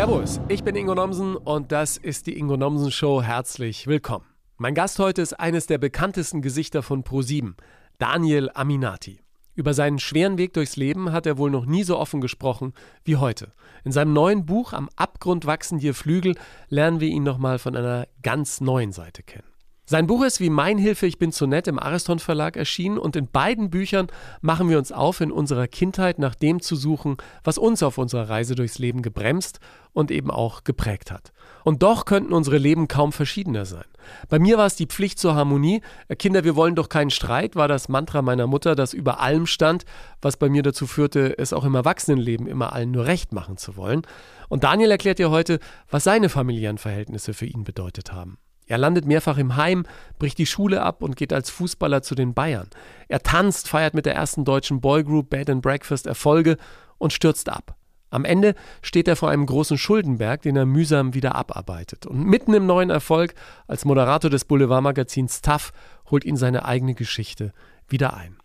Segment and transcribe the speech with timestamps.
[0.00, 3.20] Servus, ich bin Ingo Nomsen und das ist die Ingo Nomsen Show.
[3.20, 4.24] Herzlich willkommen.
[4.56, 7.52] Mein Gast heute ist eines der bekanntesten Gesichter von Pro7,
[7.98, 9.20] Daniel Aminati.
[9.54, 12.72] Über seinen schweren Weg durchs Leben hat er wohl noch nie so offen gesprochen
[13.04, 13.52] wie heute.
[13.84, 16.34] In seinem neuen Buch Am Abgrund wachsen dir Flügel
[16.70, 19.49] lernen wir ihn nochmal von einer ganz neuen Seite kennen.
[19.90, 23.16] Sein Buch ist wie Mein Hilfe, ich bin zu nett im Ariston Verlag erschienen und
[23.16, 24.06] in beiden Büchern
[24.40, 28.30] machen wir uns auf, in unserer Kindheit nach dem zu suchen, was uns auf unserer
[28.30, 29.58] Reise durchs Leben gebremst
[29.92, 31.32] und eben auch geprägt hat.
[31.64, 33.82] Und doch könnten unsere Leben kaum verschiedener sein.
[34.28, 35.82] Bei mir war es die Pflicht zur Harmonie.
[36.20, 39.86] Kinder, wir wollen doch keinen Streit, war das Mantra meiner Mutter, das über allem stand,
[40.22, 43.76] was bei mir dazu führte, es auch im Erwachsenenleben immer allen nur recht machen zu
[43.76, 44.02] wollen.
[44.48, 45.58] Und Daniel erklärt dir heute,
[45.90, 48.38] was seine familiären Verhältnisse für ihn bedeutet haben.
[48.70, 49.84] Er landet mehrfach im Heim,
[50.20, 52.68] bricht die Schule ab und geht als Fußballer zu den Bayern.
[53.08, 56.56] Er tanzt, feiert mit der ersten deutschen Boygroup Bed and Breakfast Erfolge
[56.96, 57.74] und stürzt ab.
[58.10, 62.06] Am Ende steht er vor einem großen Schuldenberg, den er mühsam wieder abarbeitet.
[62.06, 63.34] Und mitten im neuen Erfolg
[63.66, 65.72] als Moderator des Boulevardmagazins TAF
[66.08, 67.52] holt ihn seine eigene Geschichte
[67.88, 68.36] wieder ein.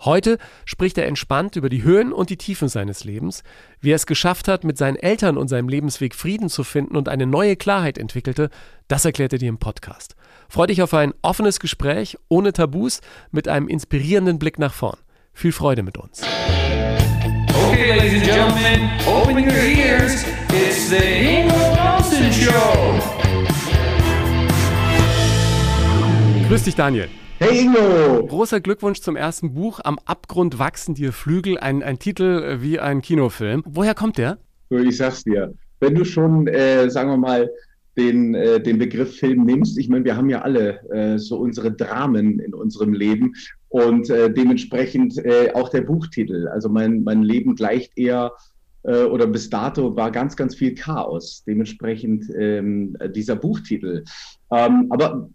[0.00, 3.42] Heute spricht er entspannt über die Höhen und die Tiefen seines Lebens,
[3.80, 7.08] wie er es geschafft hat, mit seinen Eltern und seinem Lebensweg Frieden zu finden und
[7.08, 8.50] eine neue Klarheit entwickelte,
[8.86, 10.14] das erklärt er dir im Podcast.
[10.48, 13.00] Freu dich auf ein offenes Gespräch ohne Tabus
[13.32, 14.98] mit einem inspirierenden Blick nach vorn.
[15.32, 16.22] Viel Freude mit uns.
[17.70, 20.24] Okay, ladies and gentlemen, open your ears.
[20.50, 23.00] It's the Ingo Nelson Show.
[26.48, 27.08] Grüß dich, Daniel.
[27.40, 28.26] Hey Ingo!
[28.26, 29.78] Großer Glückwunsch zum ersten Buch.
[29.84, 31.56] Am Abgrund wachsen dir Flügel.
[31.56, 33.62] Ein, ein Titel äh, wie ein Kinofilm.
[33.64, 34.38] Woher kommt der?
[34.70, 35.54] Ich sag's dir.
[35.78, 37.48] Wenn du schon, äh, sagen wir mal,
[37.96, 41.70] den, äh, den Begriff Film nimmst, ich meine, wir haben ja alle äh, so unsere
[41.70, 43.34] Dramen in unserem Leben
[43.68, 46.48] und äh, dementsprechend äh, auch der Buchtitel.
[46.48, 48.32] Also mein, mein Leben gleicht eher
[48.84, 51.42] oder bis dato war ganz, ganz viel Chaos.
[51.46, 54.04] Dementsprechend ähm, dieser Buchtitel.
[54.50, 55.28] Ähm, aber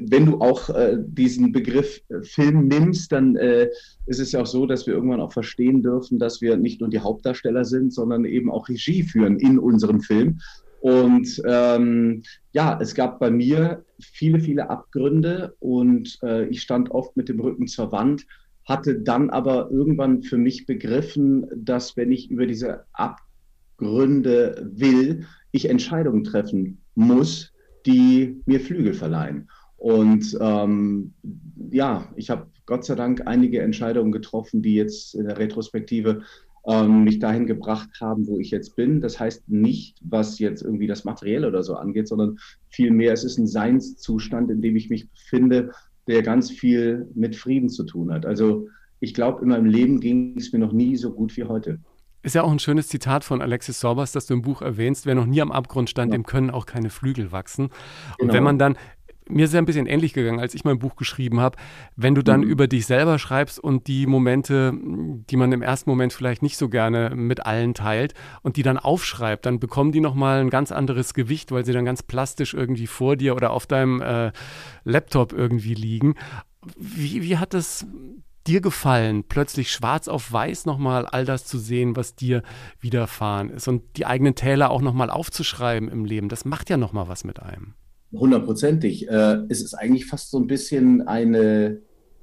[0.00, 3.68] wenn du auch äh, diesen Begriff äh, Film nimmst, dann äh,
[4.06, 6.90] ist es ja auch so, dass wir irgendwann auch verstehen dürfen, dass wir nicht nur
[6.90, 10.40] die Hauptdarsteller sind, sondern eben auch Regie führen in unserem Film.
[10.80, 17.16] Und ähm, ja, es gab bei mir viele, viele Abgründe und äh, ich stand oft
[17.16, 18.26] mit dem Rücken zur Wand,
[18.64, 25.68] hatte dann aber irgendwann für mich begriffen, dass wenn ich über diese Abgründe will, ich
[25.68, 27.52] Entscheidungen treffen muss,
[27.86, 29.48] die mir Flügel verleihen.
[29.76, 31.14] Und ähm,
[31.70, 36.22] ja, ich habe Gott sei Dank einige Entscheidungen getroffen, die jetzt in der Retrospektive
[36.66, 39.00] ähm, mich dahin gebracht haben, wo ich jetzt bin.
[39.00, 42.38] Das heißt nicht, was jetzt irgendwie das Materielle oder so angeht, sondern
[42.68, 45.70] vielmehr, es ist ein Seinszustand, in dem ich mich befinde,
[46.08, 48.26] der ganz viel mit Frieden zu tun hat.
[48.26, 48.68] Also
[49.00, 51.78] ich glaube, in meinem Leben ging es mir noch nie so gut wie heute.
[52.28, 55.06] Ist ja auch ein schönes Zitat von Alexis Sorbas, das du im Buch erwähnst.
[55.06, 56.18] Wer noch nie am Abgrund stand, ja.
[56.18, 57.70] dem können auch keine Flügel wachsen.
[58.18, 58.34] Und genau.
[58.34, 58.76] wenn man dann,
[59.30, 61.56] mir ist es ja ein bisschen ähnlich gegangen, als ich mein Buch geschrieben habe,
[61.96, 62.48] wenn du dann mhm.
[62.48, 66.68] über dich selber schreibst und die Momente, die man im ersten Moment vielleicht nicht so
[66.68, 68.12] gerne mit allen teilt
[68.42, 71.86] und die dann aufschreibt, dann bekommen die nochmal ein ganz anderes Gewicht, weil sie dann
[71.86, 74.32] ganz plastisch irgendwie vor dir oder auf deinem äh,
[74.84, 76.14] Laptop irgendwie liegen.
[76.76, 77.86] Wie, wie hat das
[78.48, 82.42] dir gefallen, plötzlich schwarz auf weiß nochmal all das zu sehen, was dir
[82.80, 86.28] widerfahren ist und die eigenen Täler auch nochmal aufzuschreiben im Leben?
[86.28, 87.74] Das macht ja nochmal was mit einem.
[88.12, 89.08] Hundertprozentig.
[89.08, 91.82] Äh, es ist eigentlich fast so ein bisschen eine,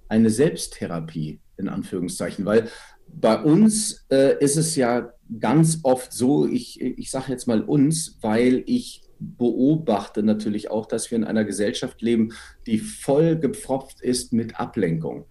[0.10, 2.70] eine Selbsttherapie, in Anführungszeichen, weil
[3.08, 8.18] bei uns äh, ist es ja ganz oft so, ich, ich sage jetzt mal uns,
[8.22, 12.34] weil ich beobachte natürlich auch, dass wir in einer Gesellschaft leben,
[12.66, 15.28] die voll gepfropft ist mit Ablenkung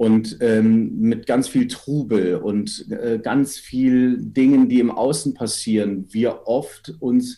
[0.00, 6.06] und ähm, mit ganz viel Trubel und äh, ganz viel Dingen, die im Außen passieren,
[6.08, 7.36] wir oft uns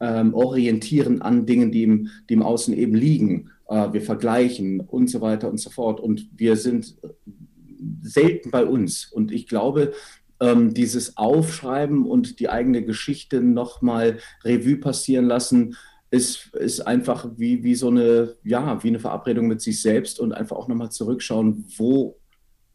[0.00, 3.52] ähm, orientieren an Dingen, die im, die im Außen eben liegen.
[3.68, 6.00] Äh, wir vergleichen und so weiter und so fort.
[6.00, 6.96] Und wir sind
[8.02, 9.06] selten bei uns.
[9.12, 9.92] Und ich glaube,
[10.40, 15.76] ähm, dieses Aufschreiben und die eigene Geschichte nochmal Revue passieren lassen,
[16.10, 20.32] ist, ist einfach wie, wie so eine, ja, wie eine Verabredung mit sich selbst und
[20.32, 22.16] einfach auch nochmal zurückschauen, wo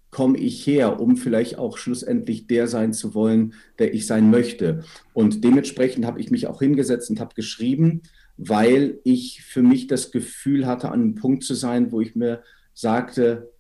[0.10, 4.86] komme ich her, um vielleicht auch schlussendlich der sein zu wollen, der ich sein möchte.
[5.14, 8.02] Und dementsprechend habe ich mich auch hingesetzt und habe geschrieben,
[8.38, 12.44] weil ich für mich das Gefühl hatte, an einem Punkt zu sein, wo ich mir
[12.74, 13.52] sagte,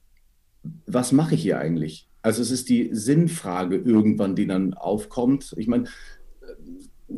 [0.86, 2.08] was mache ich hier eigentlich?
[2.22, 5.54] Also es ist die Sinnfrage irgendwann, die dann aufkommt.
[5.58, 5.86] Ich meine,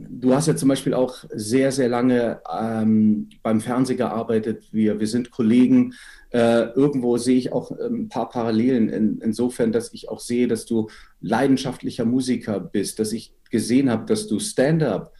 [0.09, 4.67] Du hast ja zum Beispiel auch sehr, sehr lange ähm, beim Fernsehen gearbeitet.
[4.71, 5.93] Wir, wir sind Kollegen.
[6.29, 10.47] Äh, irgendwo sehe ich auch ähm, ein paar Parallelen in, insofern, dass ich auch sehe,
[10.47, 10.89] dass du
[11.21, 15.13] leidenschaftlicher Musiker bist, dass ich gesehen habe, dass du Stand-up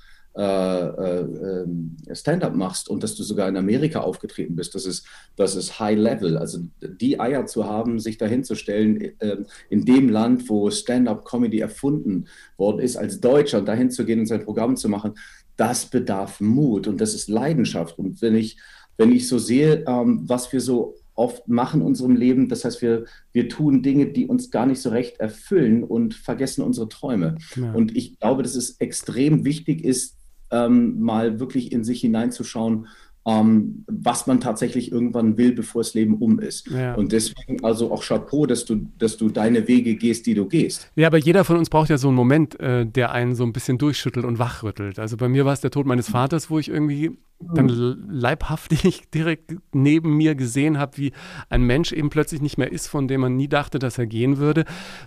[2.14, 5.06] Stand-up machst und dass du sogar in Amerika aufgetreten bist, das ist,
[5.36, 6.38] das ist High Level.
[6.38, 9.38] Also die Eier zu haben, sich dahin zu stellen, äh,
[9.70, 14.28] in dem Land, wo Stand-up-Comedy erfunden worden ist, als Deutscher und dahin zu gehen und
[14.28, 15.16] sein Programm zu machen,
[15.56, 17.98] das bedarf Mut und das ist Leidenschaft.
[17.98, 18.58] Und wenn ich,
[18.98, 22.48] wenn ich so sehe, ähm, was wir so oft machen in unserem Leben.
[22.48, 26.64] Das heißt, wir, wir tun Dinge, die uns gar nicht so recht erfüllen und vergessen
[26.64, 27.38] unsere Träume.
[27.56, 27.74] Ja.
[27.74, 30.16] Und ich glaube, dass es extrem wichtig ist,
[30.52, 32.88] ähm, mal wirklich in sich hineinzuschauen,
[33.28, 36.68] ähm, was man tatsächlich irgendwann will, bevor das Leben um ist.
[36.70, 36.96] Ja.
[36.96, 40.90] Und deswegen also auch Chapeau, dass du, dass du deine Wege gehst, die du gehst.
[40.96, 43.52] Ja, aber jeder von uns braucht ja so einen Moment, äh, der einen so ein
[43.52, 44.98] bisschen durchschüttelt und wachrüttelt.
[44.98, 49.56] Also bei mir war es der Tod meines Vaters, wo ich irgendwie dann leibhaftig direkt
[49.74, 51.12] neben mir gesehen habe, wie
[51.50, 54.38] ein Mensch eben plötzlich nicht mehr ist, von dem man nie dachte, dass er gehen
[54.38, 54.64] würde.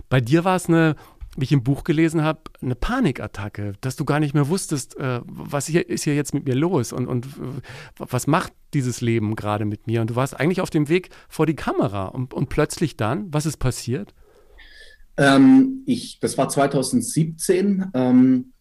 [0.09, 0.95] Bei dir war es eine
[1.37, 5.21] wie ich im Buch gelesen habe, eine Panikattacke, dass du gar nicht mehr wusstest, äh,
[5.25, 7.61] was hier, ist hier jetzt mit mir los und, und äh,
[7.97, 10.01] was macht dieses Leben gerade mit mir.
[10.01, 13.45] Und du warst eigentlich auf dem Weg vor die Kamera und, und plötzlich dann, was
[13.45, 14.13] ist passiert?
[15.17, 18.53] Ähm, ich, das war 2017 ähm,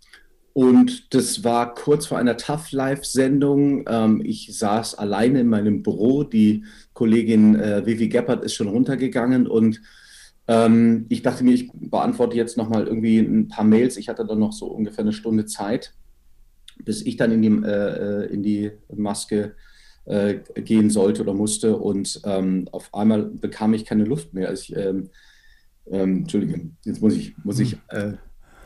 [0.52, 3.84] und das war kurz vor einer Tough Life-Sendung.
[3.88, 9.46] Ähm, ich saß alleine in meinem Büro, die Kollegin äh, Vivi Geppert ist schon runtergegangen
[9.46, 9.80] und
[10.50, 13.96] ähm, ich dachte mir, ich beantworte jetzt nochmal irgendwie ein paar Mails.
[13.96, 15.94] Ich hatte dann noch so ungefähr eine Stunde Zeit,
[16.84, 19.54] bis ich dann in die, äh, in die Maske
[20.06, 21.76] äh, gehen sollte oder musste.
[21.76, 24.48] Und ähm, auf einmal bekam ich keine Luft mehr.
[24.48, 25.10] Also ich, ähm,
[25.88, 28.14] ähm Entschuldige, jetzt muss ich, muss ich äh,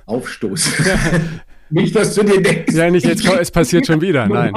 [0.06, 0.86] aufstoßen.
[1.68, 2.74] nicht, dass du dir denkst.
[2.74, 4.26] Ja, nicht jetzt, es passiert schon wieder.
[4.28, 4.54] Nein.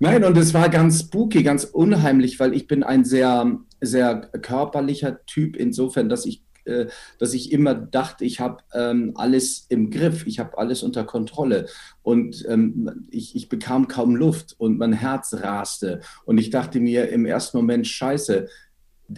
[0.00, 5.24] Nein, und es war ganz spooky, ganz unheimlich, weil ich bin ein sehr sehr körperlicher
[5.26, 6.86] Typ, insofern, dass ich, äh,
[7.18, 11.66] dass ich immer dachte, ich habe ähm, alles im Griff, ich habe alles unter Kontrolle.
[12.02, 16.00] Und ähm, ich, ich bekam kaum Luft und mein Herz raste.
[16.24, 18.48] Und ich dachte mir im ersten Moment, scheiße,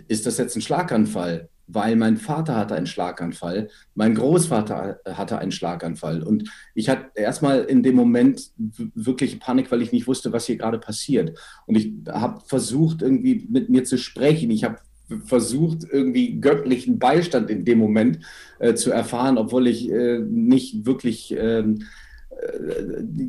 [0.08, 1.49] ist das jetzt ein Schlaganfall?
[1.72, 6.22] Weil mein Vater hatte einen Schlaganfall, mein Großvater hatte einen Schlaganfall.
[6.22, 10.56] Und ich hatte erstmal in dem Moment wirklich Panik, weil ich nicht wusste, was hier
[10.56, 11.38] gerade passiert.
[11.66, 14.50] Und ich habe versucht, irgendwie mit mir zu sprechen.
[14.50, 14.78] Ich habe
[15.24, 18.20] versucht, irgendwie göttlichen Beistand in dem Moment
[18.58, 21.36] äh, zu erfahren, obwohl ich äh, nicht wirklich...
[21.36, 21.74] Äh,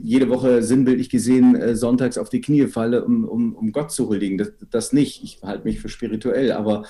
[0.04, 4.08] jede Woche sinnbildlich gesehen äh, sonntags auf die Knie falle, um, um, um Gott zu
[4.08, 4.38] huldigen.
[4.38, 5.24] Das, das nicht.
[5.24, 6.52] Ich halte mich für spirituell.
[6.52, 6.84] Aber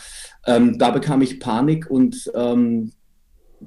[0.46, 2.92] ähm, da bekam ich Panik und ähm,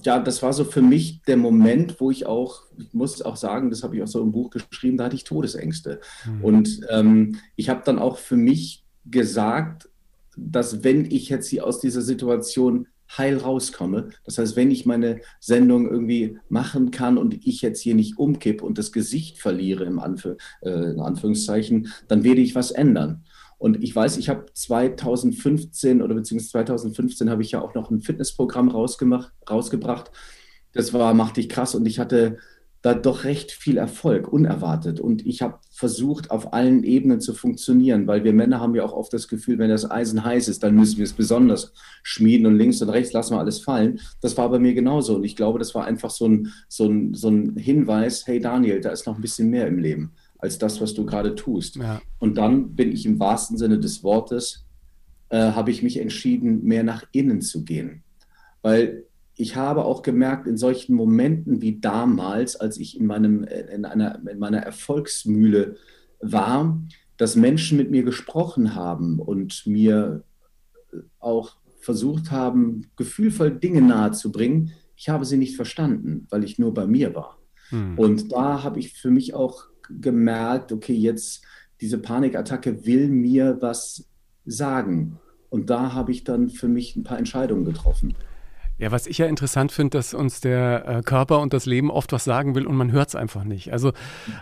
[0.03, 3.71] ja, das war so für mich der Moment, wo ich auch, ich muss auch sagen,
[3.71, 6.01] das habe ich auch so im Buch geschrieben, da hatte ich Todesängste.
[6.27, 6.45] Mhm.
[6.45, 9.89] Und ähm, ich habe dann auch für mich gesagt,
[10.37, 12.89] dass wenn ich jetzt hier aus dieser Situation
[13.19, 14.11] heil rauskomme.
[14.25, 18.65] Das heißt, wenn ich meine Sendung irgendwie machen kann und ich jetzt hier nicht umkippe
[18.65, 20.37] und das Gesicht verliere, im Anf äh,
[20.71, 23.25] in Anführungszeichen, dann werde ich was ändern.
[23.59, 28.03] Und ich weiß, ich habe 2015 oder beziehungsweise 2015 habe ich ja auch noch ein
[28.03, 30.11] Fitnessprogramm rausgemacht, rausgebracht.
[30.73, 32.39] Das war Mach dich krass und ich hatte
[32.85, 35.01] da doch recht viel Erfolg, unerwartet.
[35.01, 38.93] Und ich habe versucht, auf allen Ebenen zu funktionieren, weil wir Männer haben ja auch
[38.93, 41.73] oft das Gefühl, wenn das Eisen heiß ist, dann müssen wir es besonders
[42.03, 44.01] schmieden und links und rechts lassen wir alles fallen.
[44.21, 45.17] Das war bei mir genauso.
[45.17, 48.83] Und ich glaube, das war einfach so ein, so ein, so ein Hinweis, hey Daniel,
[48.83, 51.77] da ist noch ein bisschen mehr im Leben als das, was du gerade tust.
[51.77, 52.03] Ja.
[52.19, 54.67] Und dann bin ich im wahrsten Sinne des Wortes,
[55.31, 58.03] äh, habe ich mich entschieden, mehr nach innen zu gehen.
[58.61, 59.05] Weil
[59.37, 64.21] ich habe auch gemerkt, in solchen Momenten wie damals, als ich in, meinem, in, einer,
[64.29, 65.77] in meiner Erfolgsmühle
[66.21, 66.81] war,
[67.17, 70.25] dass Menschen mit mir gesprochen haben und mir
[71.19, 74.73] auch versucht haben, gefühlvoll Dinge nahezubringen.
[74.97, 77.39] Ich habe sie nicht verstanden, weil ich nur bei mir war.
[77.71, 77.99] Hm.
[77.99, 79.65] Und da habe ich für mich auch
[80.01, 81.45] gemerkt, okay, jetzt
[81.81, 84.09] diese Panikattacke will mir was
[84.47, 85.19] sagen.
[85.51, 88.15] Und da habe ich dann für mich ein paar Entscheidungen getroffen.
[88.77, 92.13] Ja, was ich ja interessant finde, dass uns der äh, Körper und das Leben oft
[92.13, 93.73] was sagen will und man hört es einfach nicht.
[93.73, 93.93] Also,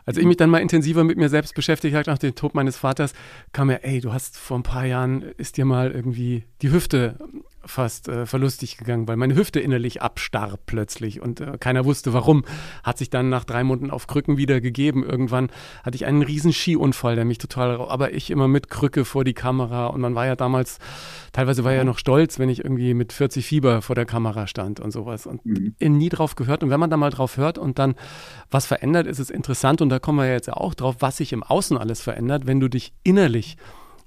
[0.06, 2.78] als ich mich dann mal intensiver mit mir selbst beschäftigt habe nach dem Tod meines
[2.78, 3.12] Vaters,
[3.52, 7.18] kam mir, ey, du hast vor ein paar Jahren, ist dir mal irgendwie die Hüfte
[7.64, 12.44] fast äh, verlustig gegangen, weil meine Hüfte innerlich abstarb plötzlich und äh, keiner wusste warum.
[12.82, 15.04] Hat sich dann nach drei Monaten auf Krücken wieder gegeben.
[15.04, 15.50] Irgendwann
[15.84, 19.34] hatte ich einen riesen Skiunfall, der mich total, aber ich immer mit Krücke vor die
[19.34, 20.78] Kamera und man war ja damals,
[21.32, 24.80] teilweise war ja noch stolz, wenn ich irgendwie mit 40 Fieber vor der Kamera stand
[24.80, 25.74] und sowas und mhm.
[25.78, 26.62] nie drauf gehört.
[26.62, 27.94] Und wenn man da mal drauf hört und dann
[28.50, 31.32] was verändert, ist es interessant und da kommen wir ja jetzt auch drauf, was sich
[31.32, 33.56] im Außen alles verändert, wenn du dich innerlich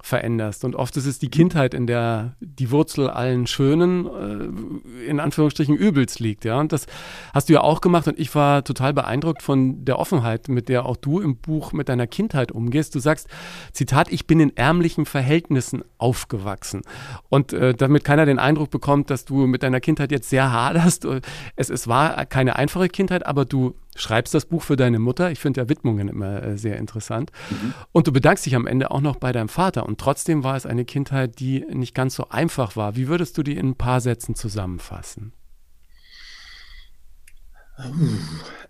[0.05, 0.63] veränderst.
[0.63, 5.75] Und oft ist es die Kindheit, in der die Wurzel allen Schönen, äh, in Anführungsstrichen,
[5.75, 6.45] Übels liegt.
[6.45, 6.59] Ja?
[6.59, 6.85] Und das
[7.33, 8.07] hast du ja auch gemacht.
[8.07, 11.89] Und ich war total beeindruckt von der Offenheit, mit der auch du im Buch mit
[11.89, 12.93] deiner Kindheit umgehst.
[12.93, 13.27] Du sagst,
[13.73, 16.83] Zitat, ich bin in ärmlichen Verhältnissen aufgewachsen.
[17.29, 21.07] Und äh, damit keiner den Eindruck bekommt, dass du mit deiner Kindheit jetzt sehr haderst.
[21.55, 25.31] Es, es war keine einfache Kindheit, aber du schreibst das Buch für deine Mutter.
[25.31, 27.31] Ich finde ja Widmungen immer äh, sehr interessant.
[27.49, 27.73] Mhm.
[27.91, 29.85] Und du bedankst dich am Ende auch noch bei deinem Vater.
[29.85, 32.95] Und trotzdem war es eine Kindheit, die nicht ganz so einfach war.
[32.95, 35.33] Wie würdest du die in ein paar Sätzen zusammenfassen?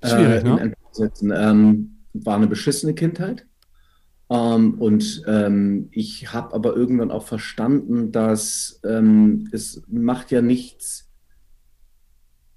[0.04, 0.74] Schwierig, äh, ne?
[0.92, 1.32] Sätzen.
[1.36, 3.46] Ähm, war eine beschissene Kindheit.
[4.30, 11.10] Ähm, und ähm, ich habe aber irgendwann auch verstanden, dass ähm, es macht ja nichts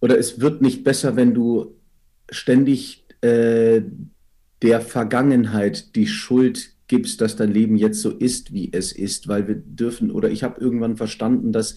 [0.00, 1.77] oder es wird nicht besser, wenn du
[2.30, 3.82] ständig äh,
[4.62, 9.46] der Vergangenheit die Schuld gibst, dass dein Leben jetzt so ist, wie es ist, weil
[9.46, 11.76] wir dürfen, oder ich habe irgendwann verstanden, dass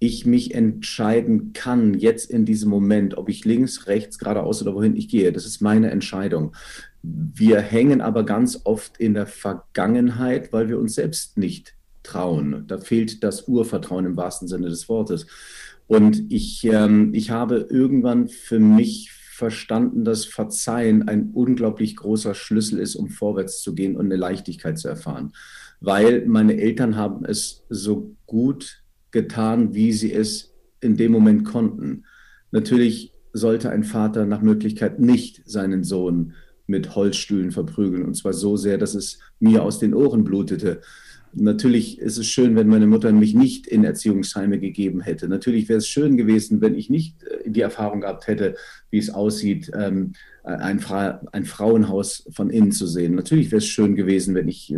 [0.00, 4.96] ich mich entscheiden kann, jetzt in diesem Moment, ob ich links, rechts, geradeaus oder wohin
[4.96, 5.32] ich gehe.
[5.32, 6.54] Das ist meine Entscheidung.
[7.02, 12.64] Wir hängen aber ganz oft in der Vergangenheit, weil wir uns selbst nicht trauen.
[12.68, 15.26] Da fehlt das Urvertrauen im wahrsten Sinne des Wortes.
[15.88, 22.80] Und ich, ähm, ich habe irgendwann für mich verstanden, dass Verzeihen ein unglaublich großer Schlüssel
[22.80, 25.32] ist, um vorwärts zu gehen und eine Leichtigkeit zu erfahren.
[25.80, 32.02] Weil meine Eltern haben es so gut getan, wie sie es in dem Moment konnten.
[32.50, 36.34] Natürlich sollte ein Vater nach Möglichkeit nicht seinen Sohn
[36.66, 40.80] mit Holzstühlen verprügeln, und zwar so sehr, dass es mir aus den Ohren blutete.
[41.34, 45.28] Natürlich ist es schön, wenn meine Mutter mich nicht in Erziehungsheime gegeben hätte.
[45.28, 48.56] Natürlich wäre es schön gewesen, wenn ich nicht äh, die Erfahrung gehabt hätte,
[48.90, 53.14] wie es aussieht, ähm, ein, Fra ein Frauenhaus von innen zu sehen.
[53.14, 54.74] Natürlich wäre es schön gewesen, wenn ich,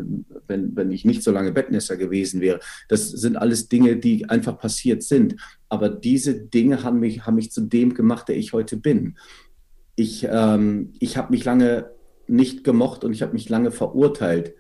[0.49, 2.61] wenn, wenn ich nicht so lange Bettnässer gewesen wäre.
[2.89, 5.37] Das sind alles Dinge, die einfach passiert sind.
[5.69, 9.17] Aber diese Dinge haben mich, haben mich zu dem gemacht, der ich heute bin.
[9.95, 11.91] Ich, ähm, ich habe mich lange
[12.27, 14.55] nicht gemocht und ich habe mich lange verurteilt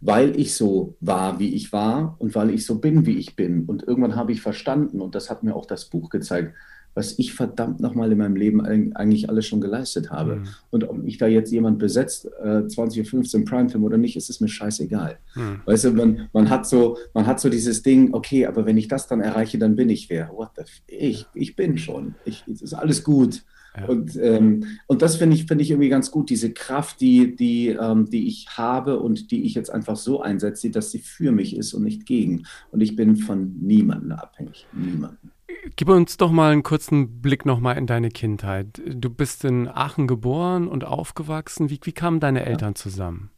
[0.00, 3.64] weil ich so war, wie ich war und weil ich so bin, wie ich bin.
[3.66, 6.54] Und irgendwann habe ich verstanden, und das hat mir auch das Buch gezeigt,
[6.94, 10.36] was ich verdammt nochmal in meinem Leben eigentlich alles schon geleistet habe.
[10.36, 10.48] Mhm.
[10.70, 14.48] Und ob mich da jetzt jemand besetzt, äh, 2015 Prime-Film oder nicht, ist es mir
[14.48, 15.18] scheißegal.
[15.36, 15.60] Mhm.
[15.66, 18.88] Weißt du, man, man, hat so, man hat so dieses Ding, okay, aber wenn ich
[18.88, 20.30] das dann erreiche, dann bin ich wer.
[20.32, 22.16] What the f ich, ich bin schon.
[22.24, 23.44] Ich, es ist alles gut.
[23.76, 23.86] Ja.
[23.86, 27.68] Und, ähm, und das finde ich, find ich irgendwie ganz gut, diese Kraft, die, die,
[27.68, 31.56] ähm, die ich habe und die ich jetzt einfach so einsetze, dass sie für mich
[31.56, 32.44] ist und nicht gegen.
[32.72, 34.66] Und ich bin von niemandem abhängig.
[34.72, 35.30] Niemanden.
[35.76, 38.80] Gib uns doch mal einen kurzen Blick nochmal in deine Kindheit.
[38.86, 41.70] Du bist in Aachen geboren und aufgewachsen.
[41.70, 43.30] Wie, wie kamen deine Eltern zusammen?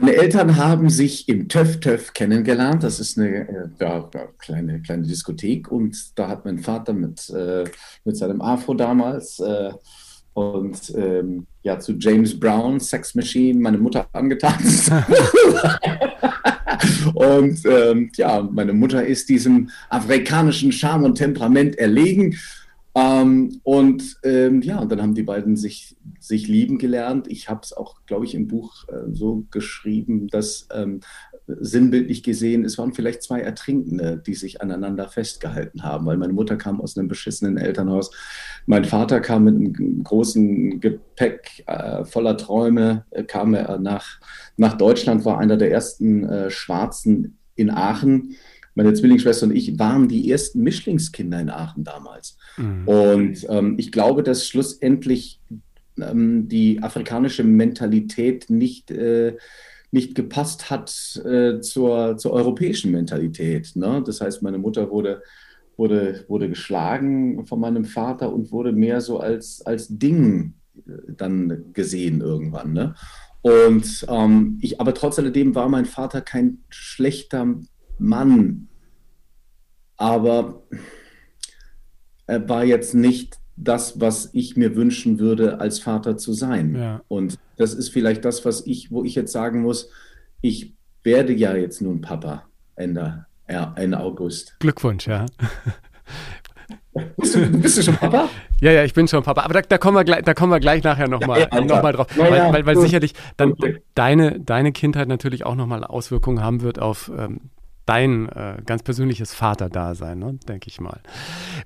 [0.00, 2.84] Meine Eltern haben sich im Töff Töff kennengelernt.
[2.84, 5.72] Das ist eine äh, ja, kleine, kleine Diskothek.
[5.72, 7.64] Und da hat mein Vater mit, äh,
[8.04, 9.72] mit seinem Afro damals äh,
[10.34, 14.88] und ähm, ja, zu James Brown, Sex Machine, meine Mutter angetanzt.
[17.14, 22.36] und ähm, ja, meine Mutter ist diesem afrikanischen Charme und Temperament erlegen.
[22.98, 27.28] Ähm, und ähm, ja, und dann haben die beiden sich, sich lieben gelernt.
[27.28, 31.00] Ich habe es auch, glaube ich, im Buch äh, so geschrieben, dass ähm,
[31.46, 36.56] sinnbildlich gesehen, es waren vielleicht zwei Ertrinkende, die sich aneinander festgehalten haben, weil meine Mutter
[36.56, 38.10] kam aus einem beschissenen Elternhaus.
[38.66, 44.18] Mein Vater kam mit einem großen Gepäck äh, voller Träume, äh, kam er nach,
[44.56, 48.36] nach Deutschland, war einer der ersten äh, Schwarzen in Aachen
[48.78, 52.38] meine Zwillingsschwester und ich waren die ersten Mischlingskinder in Aachen damals.
[52.56, 52.86] Mhm.
[52.86, 55.40] Und ähm, ich glaube, dass schlussendlich
[56.00, 59.36] ähm, die afrikanische Mentalität nicht, äh,
[59.90, 60.92] nicht gepasst hat
[61.24, 63.72] äh, zur, zur europäischen Mentalität.
[63.74, 64.00] Ne?
[64.06, 65.24] Das heißt, meine Mutter wurde,
[65.76, 71.72] wurde, wurde geschlagen von meinem Vater und wurde mehr so als, als Ding äh, dann
[71.72, 72.74] gesehen irgendwann.
[72.74, 72.94] Ne?
[73.42, 77.56] Und ähm, ich, aber trotz alledem war mein Vater kein schlechter
[77.98, 78.68] Mann,
[79.96, 80.62] aber
[82.26, 86.76] er war jetzt nicht das, was ich mir wünschen würde, als Vater zu sein.
[86.76, 87.02] Ja.
[87.08, 89.90] Und das ist vielleicht das, was ich, wo ich jetzt sagen muss,
[90.40, 92.44] ich werde ja jetzt nun Papa
[92.76, 94.56] Ende, Ende August.
[94.60, 95.26] Glückwunsch, ja.
[97.16, 98.28] Bist du, bist du, schon Papa?
[98.60, 99.42] Ja, ja, ich bin schon Papa.
[99.42, 101.82] Aber da, da kommen, wir gleich, da kommen wir gleich nachher nochmal ja, ja, noch
[101.82, 102.08] mal drauf.
[102.16, 103.82] Ja, weil, weil, weil sicherlich dann okay.
[103.94, 107.50] deine, deine Kindheit natürlich auch nochmal Auswirkungen haben wird auf ähm,
[107.88, 110.38] dein äh, ganz persönliches Vaterdasein, ne?
[110.46, 111.00] denke ich mal.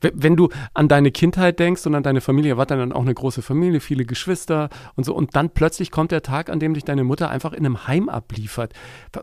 [0.01, 3.43] Wenn du an deine Kindheit denkst und an deine Familie, war dann auch eine große
[3.43, 7.03] Familie, viele Geschwister und so, und dann plötzlich kommt der Tag, an dem dich deine
[7.03, 8.73] Mutter einfach in einem Heim abliefert.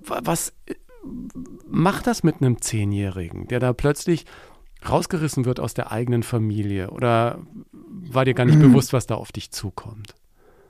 [0.01, 0.53] Was,
[1.68, 4.25] macht das mit einem Zehnjährigen, der da plötzlich
[4.88, 6.89] rausgerissen wird aus der eigenen Familie?
[6.91, 7.39] Oder
[7.72, 10.15] war dir gar nicht bewusst, was da auf dich zukommt?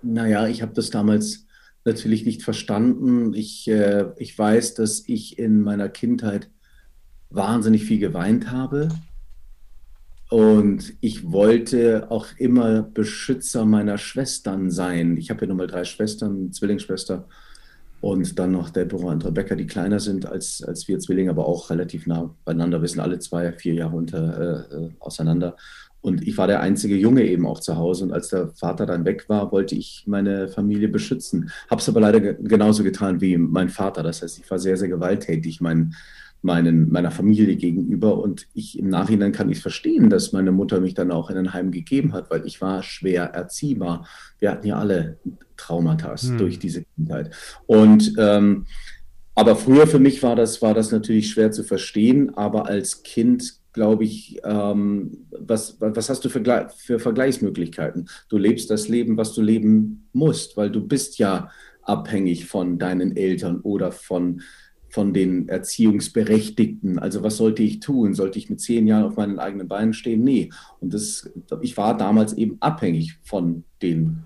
[0.02, 1.46] Naja, ich habe das damals
[1.86, 3.34] natürlich nicht verstanden.
[3.34, 6.50] Ich, äh, ich weiß, dass ich in meiner Kindheit
[7.30, 8.90] wahnsinnig viel geweint habe.
[10.30, 15.18] Und ich wollte auch immer Beschützer meiner Schwestern sein.
[15.18, 17.28] Ich habe ja nun mal drei Schwestern, Zwillingsschwester
[18.02, 21.70] und dann noch Deborah und Rebecca, die kleiner sind als, als wir Zwillinge, aber auch
[21.70, 22.82] relativ nah beieinander.
[22.82, 25.58] Wir sind alle zwei, vier Jahre unter, äh, äh, auseinander.
[26.02, 28.06] Und ich war der einzige Junge eben auch zu Hause.
[28.06, 31.52] Und als der Vater dann weg war, wollte ich meine Familie beschützen.
[31.70, 34.02] Habe es aber leider genauso getan wie mein Vater.
[34.04, 35.60] Das heißt, ich war sehr, sehr gewalttätig.
[35.60, 35.94] Mein,
[36.42, 38.18] meinen, meiner Familie gegenüber.
[38.18, 41.54] Und ich im Nachhinein kann ich verstehen, dass meine Mutter mich dann auch in ein
[41.54, 44.08] Heim gegeben hat, weil ich war schwer erziehbar.
[44.40, 45.18] Wir hatten ja alle
[45.58, 46.38] Traumata hm.
[46.38, 47.32] durch diese Kindheit.
[47.68, 48.66] Und ähm,
[49.36, 53.59] aber früher für mich war das, war das natürlich schwer zu verstehen, aber als Kind
[53.74, 58.10] glaube ich, ähm, was, was hast du für, für Vergleichsmöglichkeiten?
[58.30, 61.50] Du lebst das Leben, was du leben musst, weil du bist ja
[61.84, 64.42] abhängig von deinen Eltern oder von
[64.90, 67.00] von den Erziehungsberechtigten.
[67.00, 68.14] Also was sollte ich tun?
[68.14, 70.24] Sollte ich mit zehn Jahren auf meinen eigenen Beinen stehen?
[70.24, 70.50] Nee.
[70.80, 74.24] Und das, ich war damals eben abhängig von den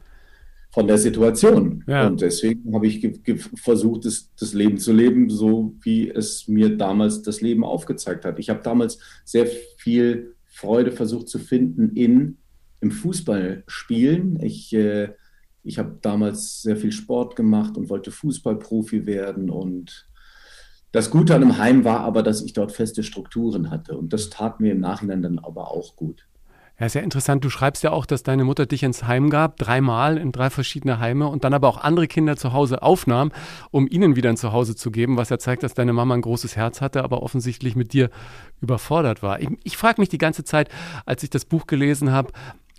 [0.74, 1.84] von der Situation.
[1.86, 2.08] Ja.
[2.08, 3.08] Und deswegen habe ich
[3.56, 8.40] versucht, das, das, Leben zu leben, so wie es mir damals das Leben aufgezeigt hat.
[8.40, 9.46] Ich habe damals sehr
[9.78, 12.40] viel Freude versucht zu finden in,
[12.82, 14.42] im Fußballspielen.
[14.42, 15.10] Ich, äh,
[15.62, 20.08] ich habe damals sehr viel Sport gemacht und wollte Fußballprofi werden und
[20.92, 24.30] das Gute an einem Heim war aber, dass ich dort feste Strukturen hatte und das
[24.30, 26.28] tat mir im Nachhinein dann aber auch gut.
[26.80, 27.46] Ja, sehr interessant.
[27.46, 31.00] Du schreibst ja auch, dass deine Mutter dich ins Heim gab, dreimal in drei verschiedene
[31.00, 33.32] Heime und dann aber auch andere Kinder zu Hause aufnahm,
[33.70, 36.56] um ihnen wieder ein Zuhause zu geben, was ja zeigt, dass deine Mama ein großes
[36.56, 38.10] Herz hatte, aber offensichtlich mit dir
[38.60, 39.40] überfordert war.
[39.40, 40.70] Ich, ich frage mich die ganze Zeit,
[41.06, 42.32] als ich das Buch gelesen habe,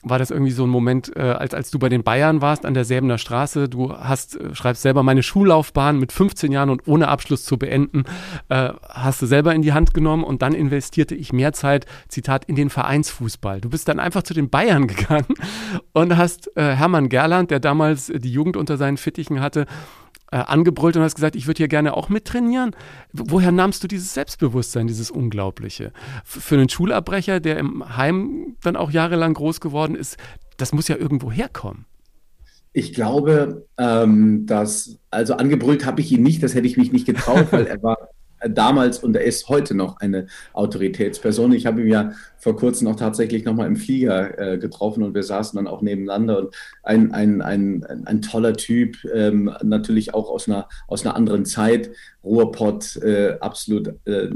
[0.04, 2.74] war das irgendwie so ein Moment, äh, als, als du bei den Bayern warst an
[2.74, 3.68] der Säbener Straße.
[3.68, 8.04] Du hast, äh, schreibst selber meine Schullaufbahn mit 15 Jahren und ohne Abschluss zu beenden,
[8.48, 12.44] äh, hast du selber in die Hand genommen und dann investierte ich mehr Zeit, Zitat,
[12.44, 13.60] in den Vereinsfußball.
[13.60, 15.34] Du bist dann einfach zu den Bayern gegangen
[15.92, 19.66] und hast äh, Hermann Gerland, der damals die Jugend unter seinen Fittichen hatte,
[20.34, 22.74] äh, angebrüllt und hast gesagt, ich würde hier gerne auch mittrainieren.
[23.12, 25.92] Woher nahmst du dieses Selbstbewusstsein, dieses Unglaubliche?
[26.24, 30.16] F für einen Schulabbrecher, der im Heim dann auch jahrelang groß geworden ist,
[30.56, 31.86] das muss ja irgendwo herkommen.
[32.72, 37.06] Ich glaube, ähm, dass, also angebrüllt habe ich ihn nicht, das hätte ich mich nicht
[37.06, 38.08] getraut, weil er war
[38.48, 41.52] damals und er ist heute noch eine Autoritätsperson.
[41.52, 45.22] Ich habe ihn ja vor kurzem auch tatsächlich nochmal im Flieger äh, getroffen und wir
[45.22, 50.48] saßen dann auch nebeneinander und ein, ein, ein, ein toller Typ, ähm, natürlich auch aus
[50.48, 51.90] einer, aus einer anderen Zeit,
[52.22, 54.28] Ruhrpott, äh, absolut äh,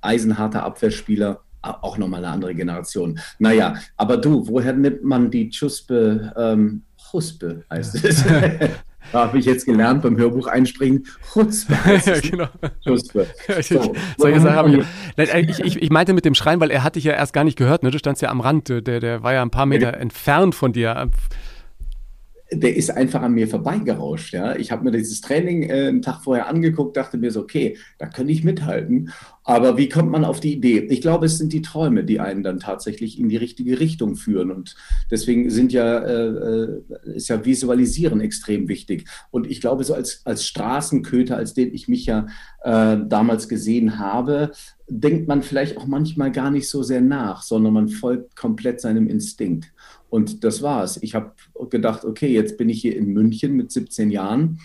[0.00, 3.18] eisenharter Abwehrspieler auch nochmal eine andere Generation.
[3.38, 8.24] Naja, aber du, woher nimmt man die Chuspe, ähm, Huspe heißt es?
[9.12, 11.06] habe ich jetzt gelernt beim Hörbuch einspringen.
[11.32, 11.76] Chutzpe.
[12.06, 12.48] ja, genau.
[12.84, 13.26] Chutzpe.
[13.62, 13.94] So.
[14.24, 14.84] Habe
[15.16, 17.44] ich, ich, ich, ich, meinte mit dem Schreien, weil er hatte dich ja erst gar
[17.44, 17.82] nicht gehört.
[17.82, 17.90] Ne?
[17.90, 18.68] Du standst ja am Rand.
[18.68, 19.98] Der, der war ja ein paar Meter ja.
[19.98, 21.08] entfernt von dir
[22.52, 24.32] der ist einfach an mir vorbeigerauscht.
[24.32, 24.54] Ja?
[24.56, 28.06] Ich habe mir dieses Training äh, einen Tag vorher angeguckt, dachte mir so, okay, da
[28.06, 29.12] könnte ich mithalten.
[29.48, 30.80] Aber wie kommt man auf die Idee?
[30.90, 34.50] Ich glaube, es sind die Träume, die einen dann tatsächlich in die richtige Richtung führen.
[34.50, 34.74] Und
[35.08, 36.82] deswegen sind ja, äh, äh
[37.14, 39.08] ist ja Visualisieren extrem wichtig.
[39.30, 42.26] Und ich glaube, so als, als Straßenköter, als den ich mich ja
[42.64, 44.50] äh, damals gesehen habe,
[44.88, 49.06] denkt man vielleicht auch manchmal gar nicht so sehr nach, sondern man folgt komplett seinem
[49.06, 49.72] Instinkt.
[50.10, 50.98] Und das war's.
[51.02, 51.32] Ich habe
[51.70, 54.58] gedacht, okay, jetzt bin ich hier in München mit 17 Jahren.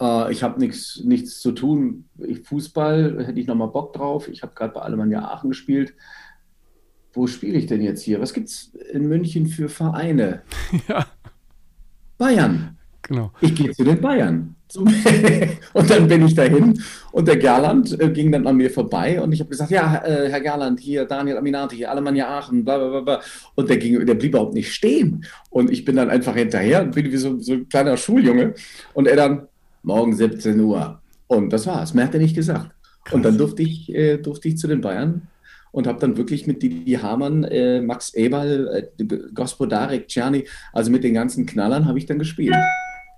[0.00, 2.08] Äh, ich habe nichts zu tun.
[2.18, 4.28] Ich, Fußball hätte ich nochmal Bock drauf.
[4.28, 5.94] Ich habe gerade bei Alemannia Aachen gespielt.
[7.12, 8.20] Wo spiele ich denn jetzt hier?
[8.20, 10.42] Was gibt es in München für Vereine?
[10.88, 11.06] Ja.
[12.18, 12.76] Bayern.
[13.02, 13.32] Genau.
[13.40, 14.54] Ich gehe zu den Bayern.
[15.72, 16.78] und dann bin ich dahin
[17.12, 20.28] und der Gerland äh, ging dann an mir vorbei und ich habe gesagt, ja, äh,
[20.28, 23.20] Herr Gerland, hier Daniel Aminati, hier Alemannia Aachen, bla bla bla.
[23.54, 25.24] Und der, ging, der blieb überhaupt nicht stehen.
[25.48, 28.54] Und ich bin dann einfach hinterher und bin wie so, so ein kleiner Schuljunge.
[28.92, 29.48] Und er dann,
[29.88, 31.00] morgen 17 Uhr.
[31.26, 31.94] Und das war's.
[31.94, 32.70] Mehr hat er nicht gesagt.
[33.04, 33.14] Krass.
[33.14, 35.28] Und dann durfte ich, äh, durfte ich zu den Bayern
[35.72, 41.04] und habe dann wirklich mit Didi Hamann, äh, Max Eberl, äh, Gospodarek, Czerny, also mit
[41.04, 42.54] den ganzen Knallern habe ich dann gespielt.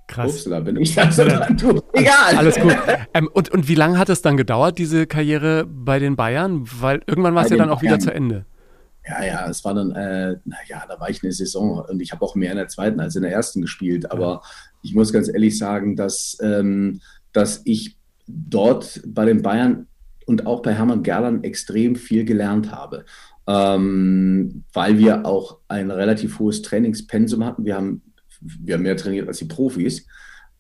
[0.06, 0.30] Krass.
[0.33, 1.56] Ups, da bin ich dann so dran.
[1.92, 2.37] Egal.
[2.37, 2.76] Alles gut.
[3.14, 6.64] Ähm, und, und wie lange hat es dann gedauert, diese Karriere bei den Bayern?
[6.80, 7.94] Weil irgendwann war es ja dann auch Bayern.
[7.94, 8.46] wieder zu Ende.
[9.11, 12.25] Ja, ja, es war dann, äh, naja, da war ich eine Saison und ich habe
[12.25, 14.11] auch mehr in der zweiten als in der ersten gespielt.
[14.12, 14.42] Aber
[14.83, 17.01] ich muss ganz ehrlich sagen, dass, ähm,
[17.33, 17.96] dass ich
[18.27, 19.88] dort bei den Bayern
[20.27, 23.05] und auch bei Hermann Gerland extrem viel gelernt habe,
[23.49, 27.64] ähm, weil wir auch ein relativ hohes Trainingspensum hatten.
[27.64, 28.03] Wir haben,
[28.40, 30.07] wir haben mehr trainiert als die Profis.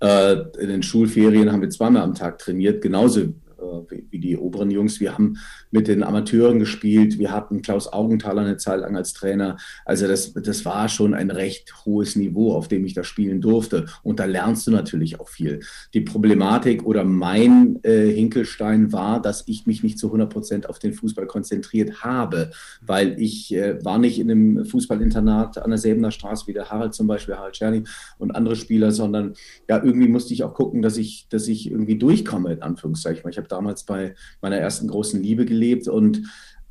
[0.00, 4.70] Äh, in den Schulferien haben wir zweimal am Tag trainiert, genauso äh, wie die oberen
[4.70, 5.00] Jungs.
[5.00, 5.36] Wir haben
[5.70, 7.18] mit den Amateuren gespielt.
[7.18, 9.56] Wir hatten Klaus Augenthaler eine Zeit lang als Trainer.
[9.84, 13.86] Also das, das war schon ein recht hohes Niveau, auf dem ich da spielen durfte.
[14.02, 15.60] Und da lernst du natürlich auch viel.
[15.94, 20.78] Die Problematik oder mein äh, Hinkelstein war, dass ich mich nicht zu 100 Prozent auf
[20.78, 26.10] den Fußball konzentriert habe, weil ich äh, war nicht in einem Fußballinternat an der Säbener
[26.10, 27.84] Straße wie der Harald zum Beispiel, Harald Czerny
[28.18, 29.34] und andere Spieler, sondern
[29.68, 33.28] ja, irgendwie musste ich auch gucken, dass ich, dass ich irgendwie durchkomme, in Anführungszeichen.
[33.30, 36.22] Ich habe damals bei meiner ersten großen Liebe gelebt und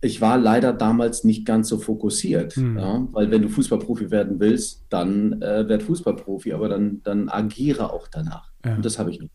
[0.01, 2.77] ich war leider damals nicht ganz so fokussiert, mhm.
[2.77, 7.91] ja, weil wenn du Fußballprofi werden willst, dann äh, werd Fußballprofi, aber dann, dann agiere
[7.91, 8.49] auch danach.
[8.65, 8.75] Ja.
[8.75, 9.33] Und das habe ich nicht.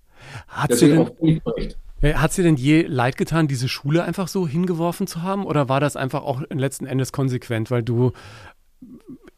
[0.49, 5.23] Hat sie, denn, hat sie denn je leid getan, diese Schule einfach so hingeworfen zu
[5.23, 5.45] haben?
[5.45, 8.13] Oder war das einfach auch letzten Endes konsequent, weil du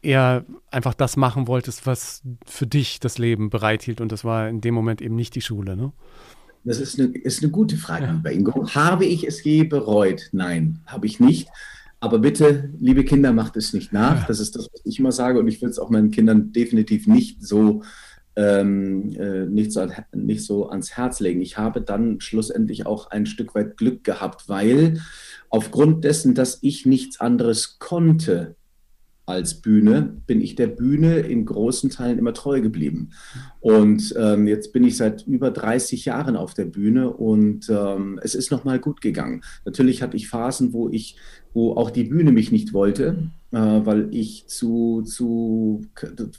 [0.01, 4.61] eher einfach das machen wolltest, was für dich das Leben bereithielt und das war in
[4.61, 5.91] dem Moment eben nicht die Schule, ne?
[6.67, 8.11] Das ist eine, ist eine gute Frage, ja.
[8.11, 8.67] lieber Ingo.
[8.75, 10.29] Habe ich es je bereut?
[10.33, 11.47] Nein, habe ich nicht.
[12.01, 14.21] Aber bitte, liebe Kinder, macht es nicht nach.
[14.21, 14.25] Ja.
[14.27, 15.39] Das ist das, was ich immer sage.
[15.39, 17.83] Und ich würde es auch meinen Kindern definitiv nicht so,
[18.35, 21.41] ähm, äh, nicht, so, nicht so ans Herz legen.
[21.41, 25.01] Ich habe dann schlussendlich auch ein Stück weit Glück gehabt, weil
[25.49, 28.55] aufgrund dessen, dass ich nichts anderes konnte,
[29.27, 33.09] als Bühne, bin ich der Bühne in großen Teilen immer treu geblieben.
[33.59, 38.35] Und ähm, jetzt bin ich seit über 30 Jahren auf der Bühne und ähm, es
[38.35, 39.43] ist nochmal gut gegangen.
[39.65, 41.17] Natürlich hatte ich Phasen, wo ich,
[41.53, 45.85] wo auch die Bühne mich nicht wollte, äh, weil ich zu, zu,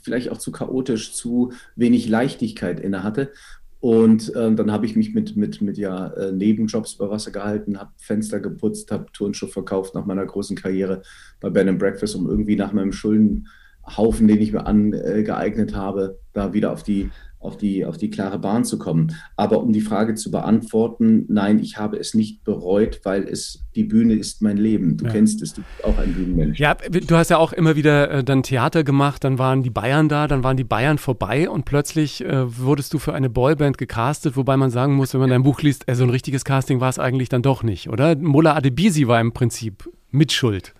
[0.01, 3.31] vielleicht auch zu chaotisch, zu wenig Leichtigkeit inne hatte.
[3.81, 7.79] Und äh, dann habe ich mich mit, mit, mit ja, äh, Nebenjobs bei Wasser gehalten,
[7.79, 11.01] habe Fenster geputzt, habe Turnschuhe verkauft nach meiner großen Karriere
[11.39, 16.73] bei Ben Breakfast, um irgendwie nach meinem Schuldenhaufen, den ich mir angeeignet habe, da wieder
[16.73, 17.09] auf die
[17.39, 19.15] auf die, auf die klare Bahn zu kommen.
[19.37, 23.85] Aber um die Frage zu beantworten, nein, ich habe es nicht bereut, weil es die
[23.85, 24.97] Bühne ist mein Leben.
[24.97, 25.11] Du ja.
[25.11, 26.59] kennst es, du bist auch ein Bühnenmensch.
[26.59, 30.09] Ja, du hast ja auch immer wieder äh, dann Theater gemacht, dann waren die Bayern
[30.09, 34.35] da, dann waren die Bayern vorbei und plötzlich äh, wurdest du für eine Boyband gecastet,
[34.35, 36.89] wobei man sagen muss, wenn man dein Buch liest, äh, so ein richtiges Casting war
[36.89, 38.17] es eigentlich dann doch nicht, oder?
[38.17, 40.73] Mola Adebisi war im Prinzip Mitschuld.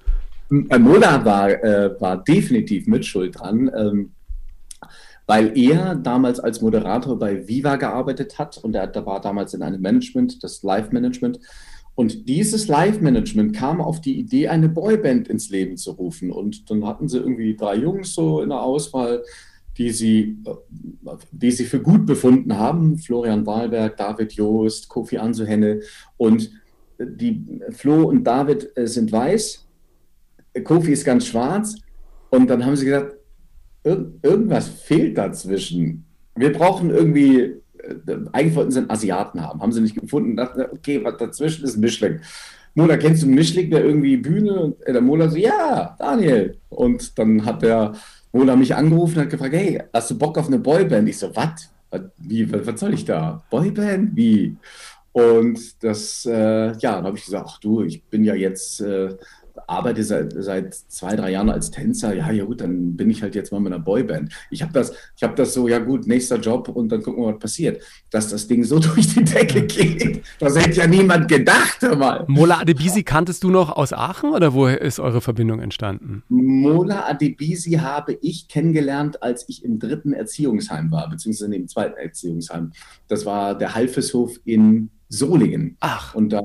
[0.50, 3.72] Mola war, äh, war definitiv Mitschuld dran.
[3.78, 4.12] Ähm,
[5.30, 9.80] weil er damals als Moderator bei Viva gearbeitet hat und er war damals in einem
[9.80, 11.40] Management, das Live-Management.
[11.94, 16.32] Und dieses Live-Management kam auf die Idee, eine Boyband ins Leben zu rufen.
[16.32, 19.22] Und dann hatten sie irgendwie drei Jungs so in der Auswahl,
[19.78, 20.36] die sie,
[21.32, 22.98] die sie für gut befunden haben.
[22.98, 25.82] Florian Wahlberg, David Joost, Kofi Ansuhenne.
[26.18, 26.50] Und
[26.98, 29.64] die Flo und David äh, sind weiß,
[30.64, 31.76] Kofi ist ganz schwarz.
[32.32, 33.19] Und dann haben sie gesagt,
[33.84, 36.06] Ir irgendwas fehlt dazwischen.
[36.36, 40.62] Wir brauchen irgendwie, äh, eigentlich wollten sie einen Asiaten haben, haben sie nicht gefunden, dachten,
[40.72, 42.20] okay, was dazwischen ist Mischling.
[42.76, 44.62] Mola, kennst du einen Mischling, der irgendwie Bühne?
[44.62, 46.58] Und der Mola so, ja, Daniel.
[46.70, 47.94] Und dann hat der
[48.32, 51.10] Mola mich angerufen und hat gefragt, hey, hast du Bock auf eine Boyband?
[51.10, 51.70] Ich so, was?
[52.18, 53.44] Wie, was soll ich da?
[53.50, 54.16] Boyband?
[54.16, 54.56] Wie?
[55.12, 59.16] Und das, äh, ja, dann habe ich gesagt, ach du, ich bin ja jetzt äh,
[59.68, 62.14] arbeite seit, seit zwei, drei Jahren als Tänzer.
[62.14, 64.32] Ja, ja gut, dann bin ich halt jetzt mal mit einer Boyband.
[64.50, 67.40] Ich habe das, ich das so, ja gut, nächster Job und dann gucken wir, was
[67.40, 67.82] passiert.
[68.10, 72.26] Dass das Ding so durch die Decke geht, das hätte ja niemand gedacht mal.
[72.28, 76.24] Mola Adebisi kanntest du noch aus Aachen oder woher ist eure Verbindung entstanden?
[76.30, 82.72] Mola Adebisi habe ich kennengelernt, als ich im dritten Erziehungsheim war, beziehungsweise im zweiten Erziehungsheim.
[83.08, 85.78] Das war der Halfeshof in Solingen.
[85.80, 86.14] Ach.
[86.16, 86.42] Und da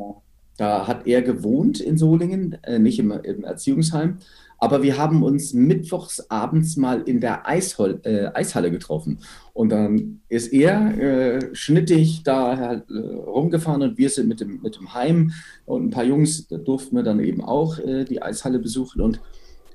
[0.57, 4.19] da hat er gewohnt in Solingen, äh, nicht im, im, Erziehungsheim.
[4.59, 9.19] Aber wir haben uns mittwochs abends mal in der Eishol äh, Eishalle getroffen.
[9.53, 12.83] Und dann ist er äh, schnittig da äh,
[13.27, 15.33] rumgefahren und wir sind mit dem, mit dem Heim.
[15.67, 19.03] Und ein paar Jungs, da durften wir dann eben auch äh, die Eishalle besuchen.
[19.03, 19.21] Und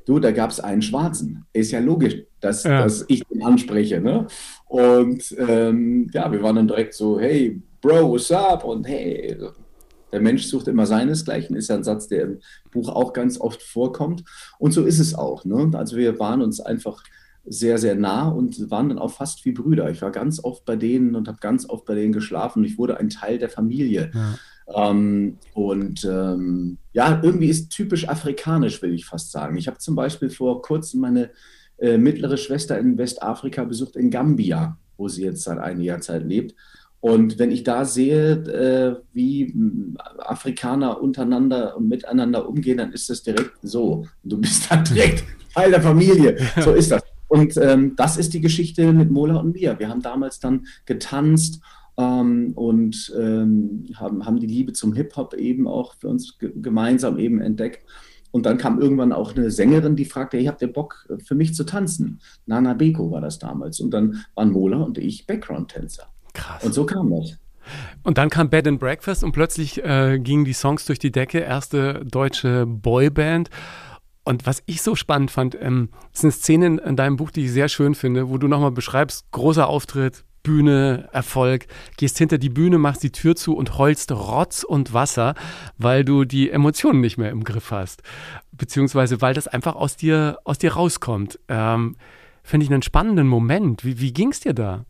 [0.05, 1.45] du, da gab es einen Schwarzen.
[1.53, 2.81] Ist ja logisch, dass, ja.
[2.81, 3.99] dass ich den anspreche.
[3.99, 4.27] Ne?
[4.65, 8.63] Und ähm, ja, wir waren dann direkt so, hey, Bro, what's up?
[8.63, 9.37] Und hey,
[10.11, 12.39] der Mensch sucht immer seinesgleichen, ist ja ein Satz, der im
[12.71, 14.23] Buch auch ganz oft vorkommt.
[14.57, 15.45] Und so ist es auch.
[15.45, 15.71] Ne?
[15.73, 17.03] Also wir waren uns einfach
[17.45, 19.89] sehr, sehr nah und waren dann auch fast wie Brüder.
[19.89, 22.63] Ich war ganz oft bei denen und habe ganz oft bei denen geschlafen.
[22.63, 24.11] Ich wurde ein Teil der Familie.
[24.13, 24.91] Ja.
[24.91, 29.57] Ähm, und ähm, ja, irgendwie ist typisch afrikanisch, will ich fast sagen.
[29.57, 31.31] Ich habe zum Beispiel vor kurzem meine
[31.77, 36.55] äh, mittlere Schwester in Westafrika besucht, in Gambia, wo sie jetzt seit einiger Zeit lebt.
[37.01, 39.53] Und wenn ich da sehe, äh, wie
[40.17, 44.05] Afrikaner untereinander und miteinander umgehen, dann ist das direkt so.
[44.23, 46.37] Du bist dann direkt Teil der Familie.
[46.59, 47.01] So ist das.
[47.29, 49.79] Und ähm, das ist die Geschichte mit Mola und mir.
[49.79, 51.61] Wir haben damals dann getanzt
[51.97, 57.39] ähm, und ähm, haben, haben die Liebe zum Hip-Hop eben auch für uns gemeinsam eben
[57.39, 57.85] entdeckt.
[58.31, 61.55] Und dann kam irgendwann auch eine Sängerin, die fragte, hey, habt ihr Bock für mich
[61.55, 62.19] zu tanzen?
[62.45, 63.79] Nana Beko war das damals.
[63.79, 66.07] Und dann waren Mola und ich Background-Tänzer.
[66.39, 66.63] Krass.
[66.63, 67.37] Und so kam das.
[68.03, 71.39] Und dann kam Bed and Breakfast und plötzlich äh, gingen die Songs durch die Decke,
[71.39, 73.49] erste deutsche Boyband.
[74.23, 77.67] Und was ich so spannend fand, ähm, sind Szenen in deinem Buch, die ich sehr
[77.67, 83.03] schön finde, wo du nochmal beschreibst, großer Auftritt, Bühne, Erfolg, gehst hinter die Bühne, machst
[83.03, 85.35] die Tür zu und heulst Rotz und Wasser,
[85.77, 88.01] weil du die Emotionen nicht mehr im Griff hast.
[88.51, 91.39] Beziehungsweise weil das einfach aus dir, aus dir rauskommt.
[91.49, 91.97] Ähm,
[92.43, 93.83] Finde ich einen spannenden Moment.
[93.83, 94.85] Wie, wie ging es dir da?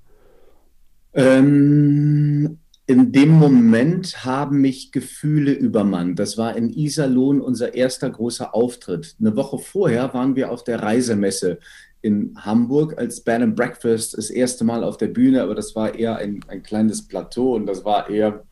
[1.20, 6.18] Ähm, in dem Moment haben mich Gefühle übermannt.
[6.18, 9.18] Das war in Iserlohn unser erster großer Auftritt.
[9.20, 11.60] Eine Woche vorher waren wir auf der Reisemesse
[12.02, 15.94] in Hamburg als Band and Breakfast das erste Mal auf der Bühne, aber das war
[15.94, 18.46] eher ein, ein kleines Plateau und das war eher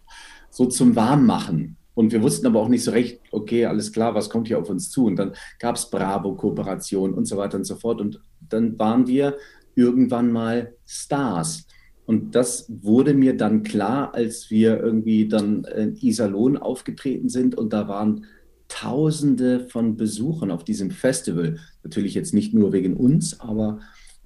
[0.50, 1.78] so zum Warmmachen.
[1.94, 4.70] Und wir wussten aber auch nicht so recht, okay, alles klar, was kommt hier auf
[4.70, 5.06] uns zu?
[5.06, 8.02] Und dann gab es Bravo-Kooperation und so weiter und so fort.
[8.02, 9.38] Und dann waren wir
[9.74, 11.66] irgendwann mal Stars.
[12.08, 17.74] Und das wurde mir dann klar, als wir irgendwie dann in Iserlohn aufgetreten sind und
[17.74, 18.26] da waren
[18.70, 21.58] Tausende von Besuchern auf diesem Festival.
[21.84, 23.80] Natürlich jetzt nicht nur wegen uns, aber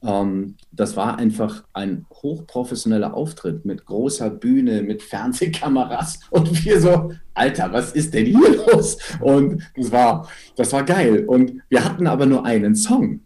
[0.03, 7.11] ähm, das war einfach ein hochprofessioneller Auftritt mit großer Bühne, mit Fernsehkameras und wir so,
[7.33, 8.97] Alter, was ist denn hier los?
[9.19, 11.25] Und das war, das war geil.
[11.25, 13.21] Und wir hatten aber nur einen Song.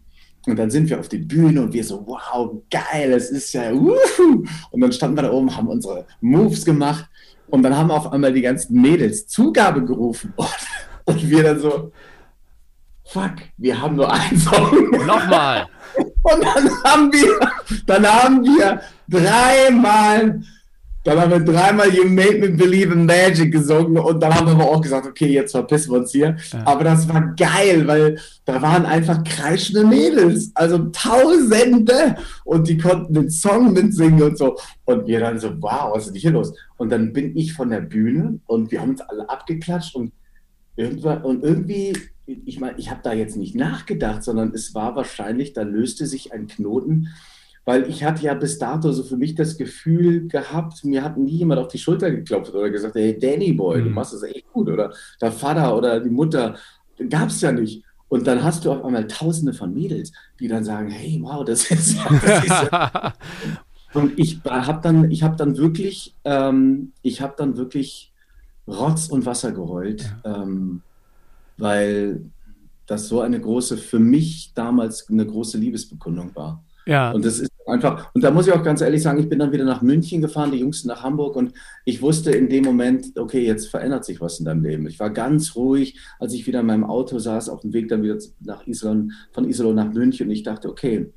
[0.46, 3.72] Und dann sind wir auf die Bühne und wir so, wow, geil, es ist ja,
[3.74, 4.44] wuhu.
[4.70, 7.08] Und dann standen wir da oben, haben unsere Moves gemacht
[7.48, 10.32] und dann haben auf einmal die ganzen Mädels Zugabe gerufen.
[11.08, 11.92] Und, und wir dann so,
[13.04, 14.90] fuck, wir haben nur einen Song.
[15.06, 15.68] Nochmal.
[16.22, 17.50] Und dann haben wir,
[17.86, 20.40] dann haben wir dreimal
[21.06, 24.54] dann haben wir dreimal You Made Me Believe in Magic gesungen und dann haben wir
[24.54, 26.36] aber auch gesagt, okay, jetzt verpissen wir uns hier.
[26.52, 26.66] Ja.
[26.66, 33.14] Aber das war geil, weil da waren einfach kreischende Mädels, also Tausende und die konnten
[33.14, 34.56] den Song mitsingen und so.
[34.84, 36.52] Und wir dann so, wow, was ist denn hier los?
[36.76, 40.12] Und dann bin ich von der Bühne und wir haben uns alle abgeklatscht und
[40.74, 45.52] irgendwann, und irgendwie, ich meine, ich habe da jetzt nicht nachgedacht, sondern es war wahrscheinlich,
[45.52, 47.10] da löste sich ein Knoten
[47.66, 51.38] weil ich hatte ja bis dato so für mich das Gefühl gehabt, mir hat nie
[51.38, 53.94] jemand auf die Schulter geklopft oder gesagt, hey Danny Boy, du mhm.
[53.94, 56.56] machst das echt gut oder der Vater oder die Mutter,
[57.10, 57.82] gab es ja nicht.
[58.08, 61.68] Und dann hast du auf einmal Tausende von Mädels, die dann sagen, hey, wow, das
[61.68, 62.08] ist ja.
[62.24, 63.12] Das ist ja.
[63.94, 68.12] und ich habe dann, ich habe dann wirklich, ähm, ich habe dann wirklich
[68.68, 70.42] Rotz und Wasser geheult, ja.
[70.42, 70.82] ähm,
[71.56, 72.30] weil
[72.86, 76.62] das so eine große, für mich damals eine große Liebesbekundung war.
[76.86, 77.10] Ja.
[77.10, 79.50] Und das ist einfach, und da muss ich auch ganz ehrlich sagen, ich bin dann
[79.50, 81.52] wieder nach München gefahren, die Jungs nach Hamburg und
[81.84, 84.86] ich wusste in dem Moment, okay, jetzt verändert sich was in deinem Leben.
[84.86, 88.04] Ich war ganz ruhig, als ich wieder in meinem Auto saß, auf dem Weg dann
[88.04, 91.12] wieder nach Iserlohn, von Iserlohn nach München und ich dachte, okay,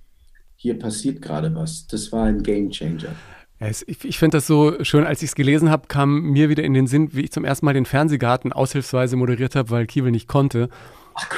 [0.55, 1.85] hier passiert gerade was.
[1.87, 3.15] Das war ein Game Changer.
[3.59, 6.73] Ich, ich finde das so schön, als ich es gelesen habe, kam mir wieder in
[6.73, 10.27] den Sinn, wie ich zum ersten Mal den Fernsehgarten aushilfsweise moderiert habe, weil Kiewel nicht
[10.27, 10.69] konnte.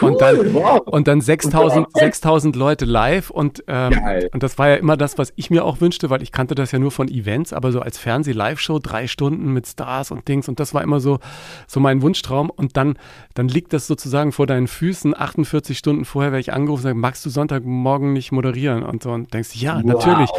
[0.02, 0.82] Cool, und dann, wow.
[0.86, 4.00] und dann 6000, 6000 Leute live und, ähm,
[4.34, 6.72] und das war ja immer das, was ich mir auch wünschte, weil ich kannte das
[6.72, 10.60] ja nur von Events, aber so als Fernseh-Live-Show, drei Stunden mit Stars und Dings und
[10.60, 11.20] das war immer so,
[11.68, 12.98] so mein Wunschtraum und dann,
[13.34, 16.98] dann liegt das sozusagen vor deinen Füßen, 48 Stunden vorher werde ich angerufen und sage,
[16.98, 19.84] magst du Sonntagmorgen nicht moderieren und so und denkst, ja, wow.
[19.84, 20.30] natürlich.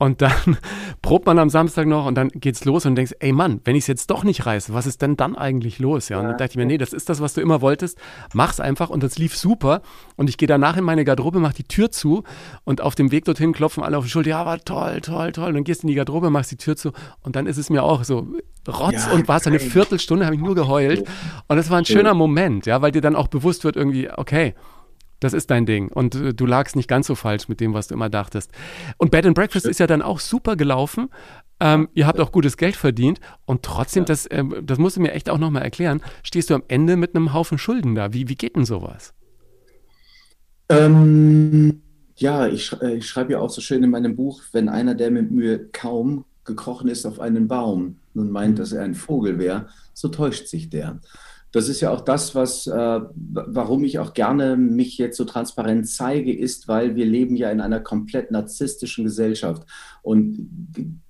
[0.00, 0.56] Und dann
[1.02, 3.82] probt man am Samstag noch und dann geht's los und denkst, ey Mann, wenn ich
[3.82, 6.08] es jetzt doch nicht reiße, was ist denn dann eigentlich los?
[6.08, 7.98] Ja, und dann dachte ich mir, nee, das ist das, was du immer wolltest.
[8.32, 9.82] Mach's einfach und das lief super.
[10.16, 12.24] Und ich gehe danach in meine Garderobe, mach die Tür zu
[12.64, 15.48] und auf dem Weg dorthin klopfen alle auf die Schulter, ja, war toll, toll, toll.
[15.48, 17.68] Und dann gehst du in die Garderobe, machst die Tür zu und dann ist es
[17.68, 18.26] mir auch so
[18.66, 21.06] Rotz ja, und was, eine Viertelstunde habe ich nur geheult.
[21.46, 24.54] Und das war ein schöner Moment, ja, weil dir dann auch bewusst wird irgendwie, okay,
[25.20, 25.88] das ist dein Ding.
[25.88, 28.50] Und äh, du lagst nicht ganz so falsch mit dem, was du immer dachtest.
[28.96, 31.08] Und Bed and Breakfast ist ja dann auch super gelaufen.
[31.60, 33.20] Ähm, ihr habt auch gutes Geld verdient.
[33.44, 34.06] Und trotzdem, ja.
[34.06, 37.14] das, äh, das musst du mir echt auch nochmal erklären, stehst du am Ende mit
[37.14, 38.12] einem Haufen Schulden da.
[38.12, 39.14] Wie, wie geht denn sowas?
[40.68, 41.82] Ähm,
[42.16, 45.10] ja, ich, äh, ich schreibe ja auch so schön in meinem Buch, wenn einer, der
[45.10, 49.68] mit Mühe kaum gekrochen ist auf einen Baum, nun meint, dass er ein Vogel wäre,
[49.94, 51.00] so täuscht sich der.
[51.52, 55.88] Das ist ja auch das, was, äh, warum ich auch gerne mich jetzt so transparent
[55.88, 59.66] zeige, ist, weil wir leben ja in einer komplett narzisstischen Gesellschaft
[60.02, 60.48] und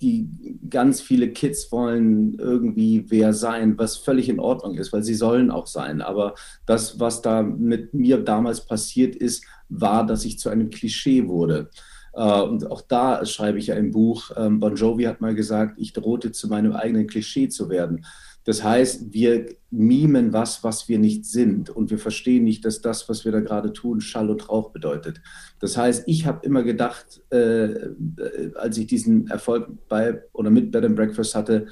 [0.00, 0.30] die
[0.70, 5.50] ganz viele Kids wollen irgendwie wer sein, was völlig in Ordnung ist, weil sie sollen
[5.50, 6.00] auch sein.
[6.00, 11.28] Aber das, was da mit mir damals passiert ist, war, dass ich zu einem Klischee
[11.28, 11.68] wurde.
[12.12, 15.78] Uh, und auch da schreibe ich ja im Buch, ähm, Bon Jovi hat mal gesagt,
[15.78, 18.04] ich drohte zu meinem eigenen Klischee zu werden.
[18.44, 23.08] Das heißt, wir mimen was, was wir nicht sind und wir verstehen nicht, dass das,
[23.08, 25.20] was wir da gerade tun, Schall und Rauch bedeutet.
[25.60, 27.90] Das heißt, ich habe immer gedacht, äh,
[28.54, 31.66] als ich diesen Erfolg bei oder mit Bed and Breakfast hatte,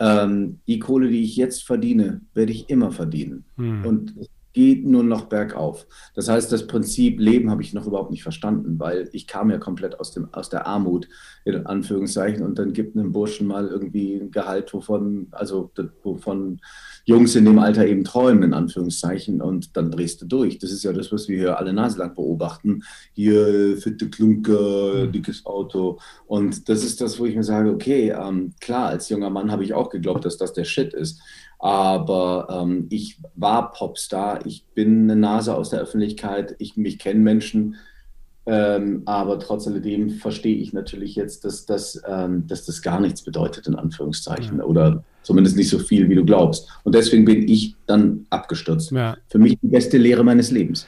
[0.00, 3.44] ähm, die Kohle, die ich jetzt verdiene, werde ich immer verdienen.
[3.56, 3.84] Hm.
[3.84, 4.14] Und
[4.52, 5.86] geht nur noch bergauf.
[6.14, 9.58] Das heißt, das Prinzip Leben habe ich noch überhaupt nicht verstanden, weil ich kam ja
[9.58, 11.08] komplett aus, dem, aus der Armut,
[11.44, 15.70] in Anführungszeichen, und dann gibt einem Burschen mal irgendwie ein Gehalt, wovon, also
[16.02, 16.60] wovon
[17.04, 20.58] Jungs in dem Alter eben träumen, in Anführungszeichen, und dann drehst du durch.
[20.58, 22.82] Das ist ja das, was wir hier alle naselang beobachten.
[23.12, 25.12] Hier fitte Klunker, mhm.
[25.12, 25.98] dickes Auto.
[26.26, 29.64] Und das ist das, wo ich mir sage, okay, ähm, klar, als junger Mann habe
[29.64, 31.20] ich auch geglaubt, dass das der Shit ist.
[31.58, 37.24] Aber ähm, ich war Popstar, ich bin eine Nase aus der Öffentlichkeit, ich, mich kennen
[37.24, 37.76] Menschen,
[38.46, 43.22] ähm, aber trotz alledem verstehe ich natürlich jetzt, dass das, ähm, dass das gar nichts
[43.22, 44.64] bedeutet, in Anführungszeichen, ja.
[44.64, 46.68] oder zumindest nicht so viel, wie du glaubst.
[46.84, 48.92] Und deswegen bin ich dann abgestürzt.
[48.92, 49.16] Ja.
[49.28, 50.86] Für mich die beste Lehre meines Lebens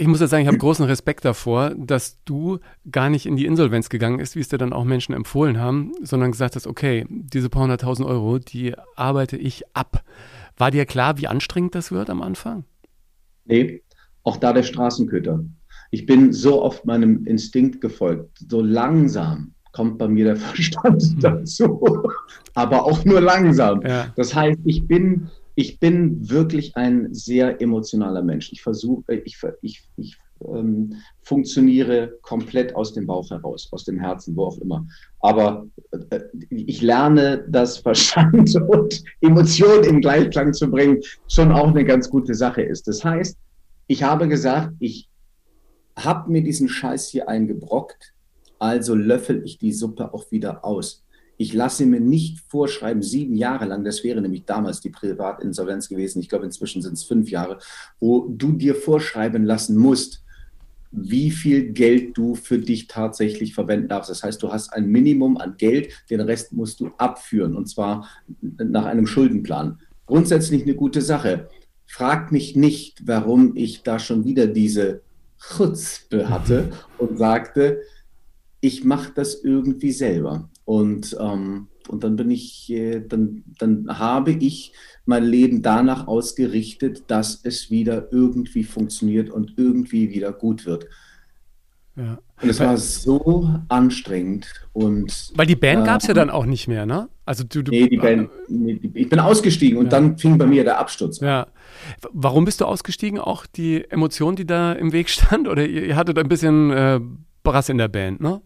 [0.00, 2.58] ich muss jetzt sagen, ich habe großen Respekt davor, dass du
[2.90, 5.92] gar nicht in die Insolvenz gegangen bist, wie es dir dann auch Menschen empfohlen haben,
[6.02, 10.02] sondern gesagt hast, okay, diese paar hunderttausend Euro, die arbeite ich ab.
[10.56, 12.64] War dir klar, wie anstrengend das wird am Anfang?
[13.44, 13.82] Nee,
[14.22, 15.44] auch da der Straßenköter.
[15.90, 18.38] Ich bin so oft meinem Instinkt gefolgt.
[18.48, 21.20] So langsam kommt bei mir der Verstand hm.
[21.20, 21.82] dazu,
[22.54, 23.82] aber auch nur langsam.
[23.82, 24.06] Ja.
[24.16, 25.28] Das heißt, ich bin
[25.60, 28.50] ich bin wirklich ein sehr emotionaler Mensch.
[28.50, 34.34] Ich versuche, ich, ich, ich ähm, funktioniere komplett aus dem Bauch heraus, aus dem Herzen,
[34.36, 34.86] wo auch immer.
[35.20, 35.66] Aber
[36.08, 42.08] äh, ich lerne, dass Verstand und Emotion in Gleichklang zu bringen schon auch eine ganz
[42.08, 42.88] gute Sache ist.
[42.88, 43.36] Das heißt,
[43.86, 45.10] ich habe gesagt, ich
[45.94, 48.14] habe mir diesen Scheiß hier eingebrockt,
[48.58, 51.04] also löffel ich die Suppe auch wieder aus.
[51.40, 56.20] Ich lasse mir nicht vorschreiben, sieben Jahre lang, das wäre nämlich damals die Privatinsolvenz gewesen,
[56.20, 57.58] ich glaube inzwischen sind es fünf Jahre,
[57.98, 60.22] wo du dir vorschreiben lassen musst,
[60.92, 64.10] wie viel Geld du für dich tatsächlich verwenden darfst.
[64.10, 68.06] Das heißt, du hast ein Minimum an Geld, den Rest musst du abführen und zwar
[68.42, 69.78] nach einem Schuldenplan.
[70.04, 71.48] Grundsätzlich eine gute Sache.
[71.86, 75.00] Frag mich nicht, warum ich da schon wieder diese
[75.38, 77.80] Chutzpe hatte und sagte,
[78.60, 80.50] ich mache das irgendwie selber.
[80.70, 84.72] Und, ähm, und dann bin ich, äh, dann, dann habe ich
[85.04, 90.86] mein Leben danach ausgerichtet, dass es wieder irgendwie funktioniert und irgendwie wieder gut wird.
[91.96, 92.20] Ja.
[92.40, 96.46] Und es war so anstrengend und weil die Band äh, gab es ja dann auch
[96.46, 97.08] nicht mehr, ne?
[97.26, 99.90] Also du, du nee, die Band, nee, ich bin ausgestiegen und ja.
[99.90, 101.26] dann fing bei mir der Absturz an.
[101.26, 101.46] Ja.
[102.12, 103.18] Warum bist du ausgestiegen?
[103.18, 105.48] Auch die Emotion, die da im Weg stand?
[105.48, 107.00] Oder ihr, ihr hattet ein bisschen äh,
[107.42, 108.40] Brass in der Band, ne?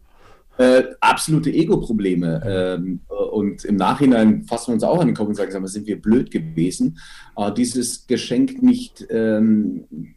[0.57, 2.43] Äh, absolute Ego-Probleme.
[2.45, 3.01] Ähm,
[3.33, 6.31] und im Nachhinein fassen wir uns auch an den Kopf und sagen, sind wir blöd
[6.31, 6.99] gewesen,
[7.37, 10.15] äh, dieses Geschenk nicht ähm,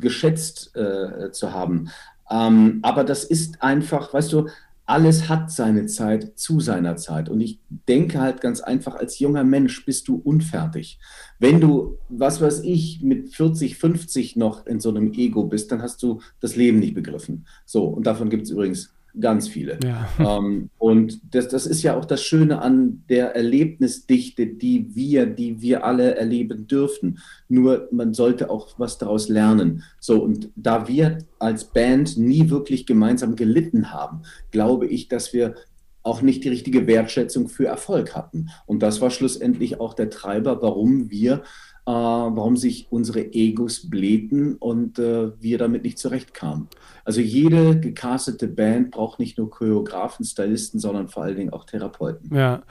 [0.00, 1.90] geschätzt äh, zu haben.
[2.30, 4.48] Ähm, aber das ist einfach, weißt du,
[4.84, 7.28] alles hat seine Zeit zu seiner Zeit.
[7.28, 10.98] Und ich denke halt ganz einfach, als junger Mensch bist du unfertig.
[11.38, 15.82] Wenn du, was weiß ich, mit 40, 50 noch in so einem Ego bist, dann
[15.82, 17.46] hast du das Leben nicht begriffen.
[17.64, 19.78] So, und davon gibt es übrigens Ganz viele.
[19.84, 20.08] Ja.
[20.22, 25.60] Ähm, und das, das ist ja auch das Schöne an der Erlebnisdichte, die wir, die
[25.60, 27.18] wir alle erleben dürften.
[27.48, 29.82] Nur man sollte auch was daraus lernen.
[29.98, 34.22] So, und da wir als Band nie wirklich gemeinsam gelitten haben,
[34.52, 35.54] glaube ich, dass wir
[36.02, 38.48] auch nicht die richtige Wertschätzung für Erfolg hatten.
[38.66, 41.42] Und das war schlussendlich auch der Treiber, warum wir
[41.90, 46.68] warum sich unsere Egos blähten und äh, wir damit nicht zurechtkamen.
[47.04, 52.32] Also jede gecastete Band braucht nicht nur Choreografen, Stylisten, sondern vor allen Dingen auch Therapeuten.
[52.34, 52.62] Ja.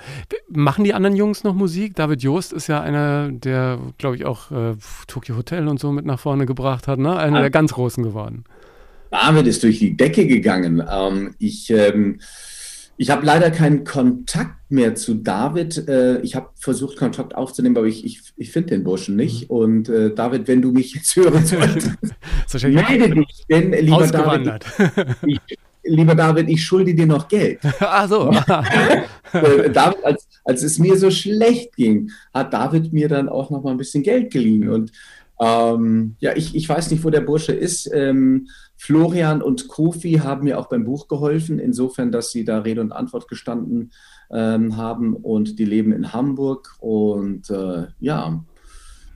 [0.47, 1.95] Machen die anderen Jungs noch Musik?
[1.95, 4.75] David Joost ist ja einer, der, glaube ich, auch äh,
[5.07, 7.17] Tokyo Hotel und so mit nach vorne gebracht hat, ne?
[7.17, 7.41] Einer ah.
[7.41, 8.45] der ganz Großen geworden.
[9.09, 10.81] David ist durch die Decke gegangen.
[10.89, 12.21] Ähm, ich ähm,
[12.97, 15.87] ich habe leider keinen Kontakt mehr zu David.
[15.87, 19.49] Äh, ich habe versucht, Kontakt aufzunehmen, aber ich, ich, ich finde den Burschen nicht.
[19.49, 19.57] Mhm.
[19.57, 21.91] Und äh, David, wenn du mich jetzt hören solltest,
[22.63, 24.65] melde dich, denn lieber David,
[25.25, 25.39] ich,
[25.83, 27.59] lieber David, ich schulde dir noch Geld.
[27.79, 28.31] Ach so.
[29.33, 33.63] Äh, David als, als es mir so schlecht ging, hat David mir dann auch noch
[33.63, 34.67] mal ein bisschen Geld geliehen.
[34.67, 34.91] Und
[35.39, 37.89] ähm, ja, ich, ich weiß nicht, wo der Bursche ist.
[37.93, 38.49] Ähm,
[38.83, 42.91] Florian und Kofi haben mir auch beim Buch geholfen, insofern, dass sie da Rede und
[42.91, 43.91] Antwort gestanden
[44.31, 46.77] ähm, haben und die leben in Hamburg.
[46.79, 48.43] Und äh, ja,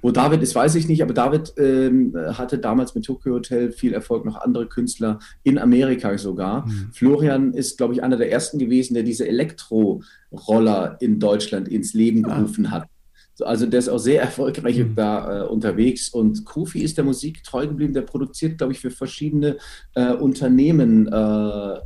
[0.03, 3.93] wo David ist, weiß ich nicht, aber David ähm, hatte damals mit Tokyo Hotel viel
[3.93, 6.67] Erfolg, noch andere Künstler in Amerika sogar.
[6.67, 6.91] Mhm.
[6.93, 12.23] Florian ist, glaube ich, einer der ersten gewesen, der diese Elektroroller in Deutschland ins Leben
[12.25, 12.35] ah.
[12.35, 12.87] gerufen hat.
[13.41, 14.95] Also der ist auch sehr erfolgreich mhm.
[14.95, 17.93] da äh, unterwegs und Kofi ist der Musik treu geblieben.
[17.93, 19.57] Der produziert, glaube ich, für verschiedene
[19.93, 21.79] äh, Unternehmen äh,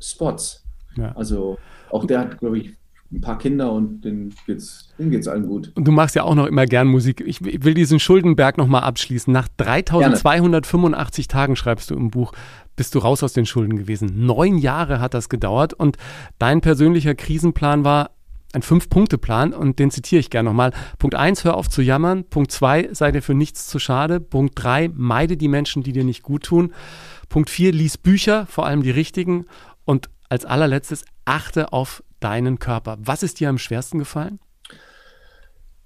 [0.00, 0.64] Spots.
[0.96, 1.12] Ja.
[1.14, 1.58] Also
[1.90, 2.78] auch der hat, glaube ich,
[3.10, 5.72] ein paar Kinder und denen geht's, denen geht's allen gut.
[5.74, 7.22] Und du machst ja auch noch immer gern Musik.
[7.24, 9.32] Ich, ich will diesen Schuldenberg nochmal abschließen.
[9.32, 11.40] Nach 3285 Gerne.
[11.40, 12.32] Tagen, schreibst du im Buch,
[12.76, 14.26] bist du raus aus den Schulden gewesen.
[14.26, 15.96] Neun Jahre hat das gedauert und
[16.38, 18.10] dein persönlicher Krisenplan war
[18.52, 20.72] ein Fünf-Punkte-Plan und den zitiere ich gerne nochmal.
[20.98, 22.24] Punkt 1, hör auf zu jammern.
[22.24, 24.20] Punkt 2, sei dir für nichts zu schade.
[24.20, 26.72] Punkt 3, meide die Menschen, die dir nicht gut tun.
[27.28, 29.44] Punkt 4, lies Bücher, vor allem die richtigen.
[29.84, 32.96] Und als allerletztes, achte auf deinen Körper.
[33.00, 34.38] Was ist dir am schwersten gefallen?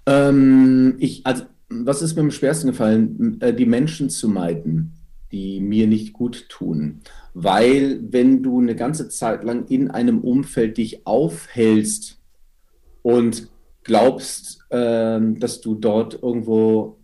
[0.05, 3.41] Ähm, ich, also, was ist mir am schwersten gefallen?
[3.41, 4.93] Äh, die Menschen zu meiden,
[5.33, 7.01] die mir nicht gut tun.
[7.33, 12.22] Weil, wenn du eine ganze Zeit lang in einem Umfeld dich aufhältst
[13.03, 13.49] und
[13.83, 16.97] glaubst, äh, dass du dort irgendwo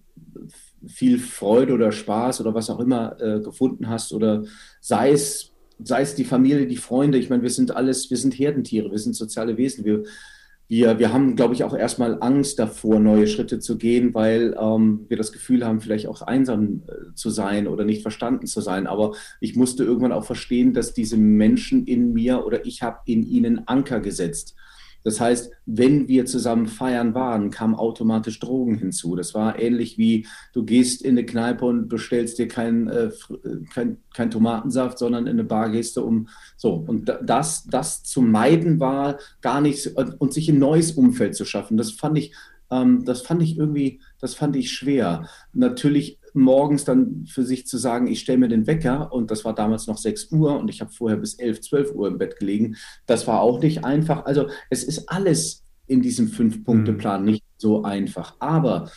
[0.87, 4.43] viel Freude oder Spaß oder was auch immer äh, gefunden hast oder
[4.79, 5.49] sei es
[5.81, 7.17] sei es die Familie, die Freunde.
[7.17, 9.85] Ich meine, wir sind alles, wir sind Herdentiere, wir sind soziale Wesen.
[9.85, 10.03] Wir,
[10.67, 15.05] wir, wir haben, glaube ich, auch erstmal Angst davor, neue Schritte zu gehen, weil ähm,
[15.07, 18.87] wir das Gefühl haben, vielleicht auch einsam äh, zu sein oder nicht verstanden zu sein.
[18.87, 23.23] Aber ich musste irgendwann auch verstehen, dass diese Menschen in mir oder ich habe in
[23.23, 24.55] ihnen Anker gesetzt.
[25.03, 29.15] Das heißt, wenn wir zusammen feiern waren, kamen automatisch Drogen hinzu.
[29.15, 33.11] Das war ähnlich wie du gehst in eine Kneipe und bestellst dir keinen äh,
[33.73, 36.27] kein, kein Tomatensaft, sondern in eine Bar gehst du um
[36.57, 36.73] so.
[36.73, 41.77] Und das, das zu meiden war gar nichts und sich ein neues Umfeld zu schaffen.
[41.77, 42.33] Das fand ich,
[42.71, 45.27] ähm, das fand ich irgendwie, das fand ich schwer.
[45.53, 49.53] Natürlich morgens dann für sich zu sagen, ich stelle mir den Wecker und das war
[49.53, 52.75] damals noch 6 Uhr und ich habe vorher bis 11, 12 Uhr im Bett gelegen,
[53.05, 54.25] das war auch nicht einfach.
[54.25, 57.25] Also es ist alles in diesem Fünf-Punkte-Plan mhm.
[57.25, 58.35] nicht so einfach.
[58.39, 58.91] Aber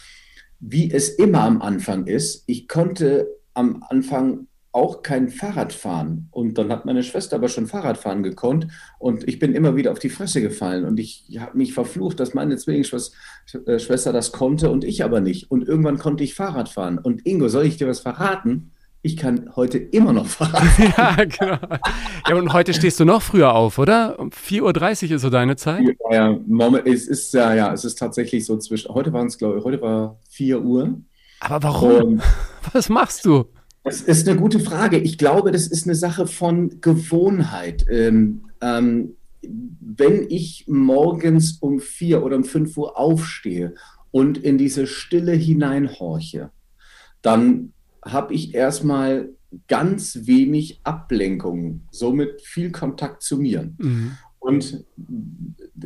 [0.61, 6.29] wie es immer am Anfang ist, ich konnte am Anfang auch kein Fahrrad fahren.
[6.31, 8.69] Und dann hat meine Schwester aber schon Fahrradfahren gekonnt
[8.99, 12.35] und ich bin immer wieder auf die Fresse gefallen und ich habe mich verflucht, dass
[12.35, 15.51] meine Zwillingsschwester das konnte und ich aber nicht.
[15.51, 16.99] Und irgendwann konnte ich Fahrrad fahren.
[16.99, 18.73] Und Ingo, soll ich dir was verraten?
[19.03, 21.17] Ich kann heute immer noch Fahrrad fahren.
[21.19, 21.79] ja, genau.
[22.29, 24.19] Ja, und heute stehst du noch früher auf, oder?
[24.19, 25.85] Um 4.30 Uhr ist so deine Zeit?
[26.11, 29.59] Ja, Moment, es ist ja, ja, es ist tatsächlich so zwischen, heute waren es, glaube
[29.59, 31.01] ich, heute war 4 Uhr.
[31.41, 32.03] Aber warum?
[32.05, 32.23] Und
[32.73, 33.45] was machst du?
[33.85, 34.99] Das ist eine gute Frage.
[34.99, 37.85] Ich glaube, das ist eine Sache von Gewohnheit.
[37.91, 43.75] Ähm, ähm, wenn ich morgens um vier oder um fünf Uhr aufstehe
[44.13, 46.51] und in diese Stille hineinhorche,
[47.23, 47.73] dann
[48.05, 49.31] habe ich erstmal
[49.69, 53.73] ganz wenig Ablenkung, somit viel Kontakt zu mir.
[53.79, 54.13] Mhm.
[54.39, 54.85] Und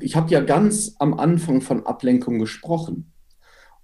[0.00, 3.12] ich habe ja ganz am Anfang von Ablenkung gesprochen.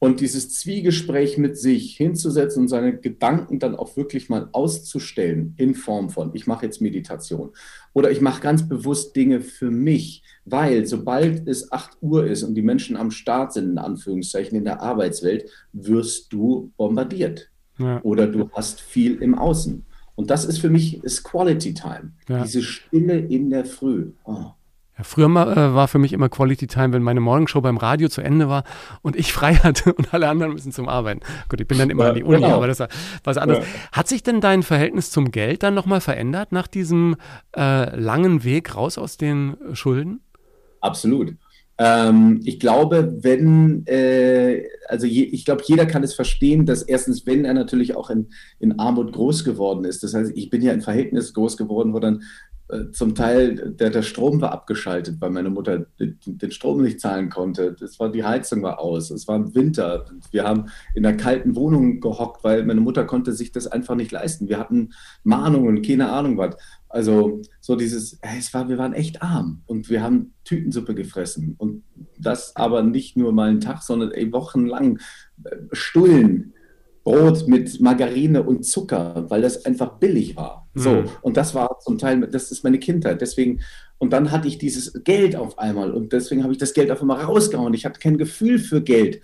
[0.03, 5.77] Und dieses Zwiegespräch mit sich hinzusetzen und seine Gedanken dann auch wirklich mal auszustellen in
[5.77, 7.51] Form von, ich mache jetzt Meditation
[7.93, 12.57] oder ich mache ganz bewusst Dinge für mich, weil sobald es 8 Uhr ist und
[12.57, 18.03] die Menschen am Start sind, in Anführungszeichen, in der Arbeitswelt, wirst du bombardiert ja.
[18.03, 19.87] oder du hast viel im Außen.
[20.17, 22.43] Und das ist für mich ist Quality Time, ja.
[22.43, 24.11] diese Stille in der Früh.
[24.25, 24.47] Oh.
[24.99, 28.09] Ja, früher mal, äh, war für mich immer Quality Time, wenn meine Morgenshow beim Radio
[28.09, 28.65] zu Ende war
[29.01, 31.21] und ich frei hatte und alle anderen müssen zum Arbeiten.
[31.49, 32.57] Gut, ich bin dann immer ja, an die Uni, genau.
[32.57, 32.89] aber das war
[33.25, 33.65] was anderes.
[33.65, 33.93] Ja.
[33.93, 37.17] Hat sich denn dein Verhältnis zum Geld dann nochmal verändert nach diesem
[37.57, 40.21] äh, langen Weg raus aus den Schulden?
[40.81, 41.37] Absolut.
[41.79, 47.27] Ähm, ich glaube, wenn, äh, also je, ich glaube, jeder kann es verstehen, dass erstens,
[47.27, 48.29] wenn er natürlich auch in,
[48.61, 51.99] in Armut groß geworden ist, das heißt, ich bin ja in Verhältnis groß geworden, wo
[51.99, 52.23] dann
[52.93, 57.29] zum Teil der, der Strom war abgeschaltet, weil meine Mutter den, den, Strom nicht zahlen
[57.29, 57.77] konnte.
[57.79, 59.11] Das war, die Heizung war aus.
[59.11, 60.07] Es war Winter.
[60.31, 64.11] Wir haben in einer kalten Wohnung gehockt, weil meine Mutter konnte sich das einfach nicht
[64.11, 64.49] leisten.
[64.49, 64.91] Wir hatten
[65.23, 66.57] Mahnungen, keine Ahnung was.
[66.89, 71.55] Also so dieses, es war, wir waren echt arm und wir haben Tütensuppe gefressen.
[71.59, 71.83] Und
[72.19, 74.99] das aber nicht nur mal einen Tag, sondern ey, wochenlang
[75.45, 76.55] äh, Stullen
[77.05, 80.69] Brot mit Margarine und Zucker, weil das einfach billig war.
[80.75, 80.81] Mhm.
[80.81, 83.21] So, und das war zum Teil, das ist meine Kindheit.
[83.21, 83.61] Deswegen,
[83.99, 87.01] und dann hatte ich dieses Geld auf einmal und deswegen habe ich das Geld auf
[87.01, 87.75] einmal rausgehauen.
[87.75, 89.21] Ich hatte kein Gefühl für Geld.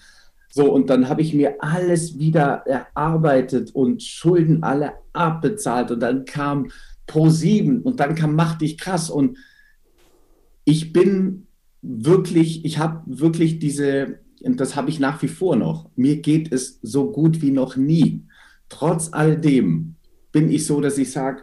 [0.51, 6.25] So, und dann habe ich mir alles wieder erarbeitet und Schulden alle abbezahlt und dann
[6.25, 6.71] kam
[7.07, 9.39] Pro 7 und dann kam Mach dich krass und
[10.65, 11.47] ich bin
[11.81, 16.53] wirklich, ich habe wirklich diese, und das habe ich nach wie vor noch, mir geht
[16.53, 18.23] es so gut wie noch nie.
[18.69, 19.95] Trotz all dem
[20.33, 21.43] bin ich so, dass ich sage,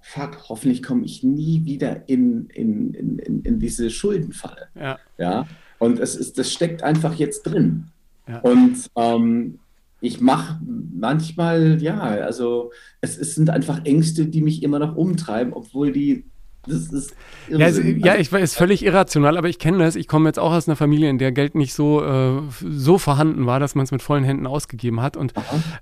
[0.00, 4.68] fuck, hoffentlich komme ich nie wieder in, in, in, in, diese Schuldenfalle.
[4.74, 4.98] Ja.
[5.18, 5.46] ja?
[5.78, 7.88] Und es ist, das steckt einfach jetzt drin.
[8.28, 8.38] Ja.
[8.40, 9.58] Und ähm,
[10.00, 12.70] ich mache manchmal, ja, also
[13.00, 16.24] es, es, sind einfach Ängste, die mich immer noch umtreiben, obwohl die.
[16.66, 17.14] Das ist
[17.48, 19.96] ja, es, ja, ich weiß, völlig irrational, aber ich kenne das.
[19.96, 23.46] Ich komme jetzt auch aus einer Familie, in der Geld nicht so, äh, so vorhanden
[23.46, 25.16] war, dass man es mit vollen Händen ausgegeben hat.
[25.16, 25.32] Und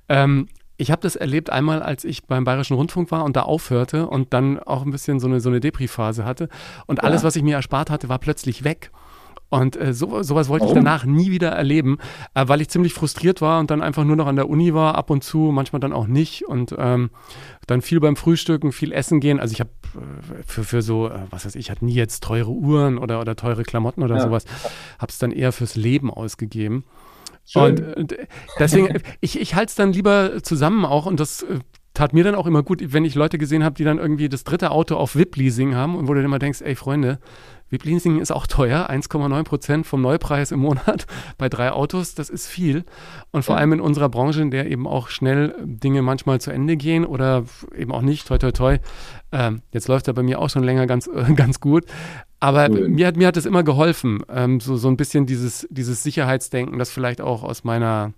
[0.08, 4.06] ähm, ich habe das erlebt einmal, als ich beim Bayerischen Rundfunk war und da aufhörte
[4.06, 6.48] und dann auch ein bisschen so eine, so eine Depri-Phase hatte.
[6.86, 7.28] Und alles, ja.
[7.28, 8.90] was ich mir erspart hatte, war plötzlich weg.
[9.50, 10.78] Und äh, so, sowas wollte Warum?
[10.78, 11.98] ich danach nie wieder erleben,
[12.34, 14.96] äh, weil ich ziemlich frustriert war und dann einfach nur noch an der Uni war,
[14.96, 16.44] ab und zu, manchmal dann auch nicht.
[16.44, 17.10] Und ähm,
[17.66, 19.38] dann viel beim Frühstücken, viel essen gehen.
[19.38, 22.50] Also ich habe äh, für, für so, äh, was weiß ich, hatte nie jetzt teure
[22.50, 24.22] Uhren oder, oder teure Klamotten oder ja.
[24.22, 24.44] sowas.
[24.98, 26.84] Habe es dann eher fürs Leben ausgegeben.
[27.54, 28.26] Und, und, äh,
[28.58, 31.44] deswegen, ich, ich halte es dann lieber zusammen auch und das
[31.94, 34.42] tat mir dann auch immer gut, wenn ich Leute gesehen habe, die dann irgendwie das
[34.42, 37.20] dritte Auto auf VIP-Leasing haben und wo du dann immer denkst, ey Freunde,
[37.70, 41.06] VIP-Leasing ist auch teuer, 1,9 Prozent vom Neupreis im Monat
[41.38, 42.84] bei drei Autos, das ist viel.
[43.30, 43.60] Und vor ja.
[43.60, 47.44] allem in unserer Branche, in der eben auch schnell Dinge manchmal zu Ende gehen oder
[47.76, 48.78] eben auch nicht, toi toi toi.
[49.32, 51.84] Ähm, jetzt läuft er bei mir auch schon länger ganz, äh, ganz gut.
[52.40, 52.88] Aber cool.
[52.88, 56.78] mir, hat, mir hat es immer geholfen, ähm, so, so ein bisschen dieses, dieses Sicherheitsdenken,
[56.78, 58.12] das vielleicht auch aus meiner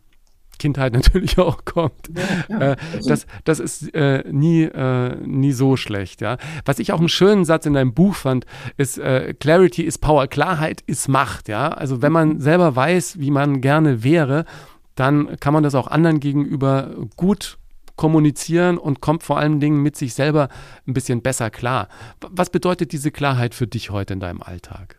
[0.59, 2.11] Kindheit natürlich auch kommt.
[2.49, 2.73] Ja, ja.
[2.73, 6.21] Äh, also das, das ist äh, nie, äh, nie so schlecht.
[6.21, 6.39] Ja?
[6.65, 8.47] Was ich auch einen schönen Satz in deinem Buch fand,
[8.77, 11.49] ist äh, Clarity is Power, Klarheit ist Macht.
[11.49, 11.69] Ja?
[11.69, 14.45] Also wenn man selber weiß, wie man gerne wäre,
[14.95, 17.59] dann kann man das auch anderen gegenüber gut
[17.97, 20.49] kommunizieren und kommt vor allen Dingen mit sich selber
[20.87, 21.89] ein bisschen besser klar.
[22.21, 24.99] Was bedeutet diese Klarheit für dich heute in deinem Alltag?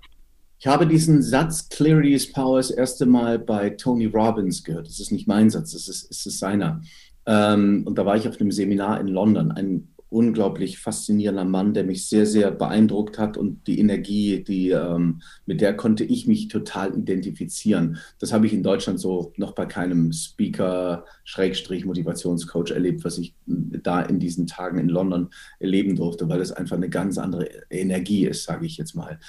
[0.60, 4.88] Ich habe diesen Satz Clarity is Power das erste Mal bei Tony Robbins gehört.
[4.88, 6.82] Das ist nicht mein Satz, das ist, das ist seiner.
[7.28, 9.52] Ähm, und da war ich auf einem Seminar in London.
[9.52, 15.22] Ein unglaublich faszinierender Mann, der mich sehr, sehr beeindruckt hat und die Energie, die, ähm,
[15.46, 17.98] mit der konnte ich mich total identifizieren.
[18.20, 23.36] Das habe ich in Deutschland so noch bei keinem Speaker, Schrägstrich, Motivationscoach erlebt, was ich
[23.46, 25.30] da in diesen Tagen in London
[25.60, 29.20] erleben durfte, weil es einfach eine ganz andere Energie ist, sage ich jetzt mal.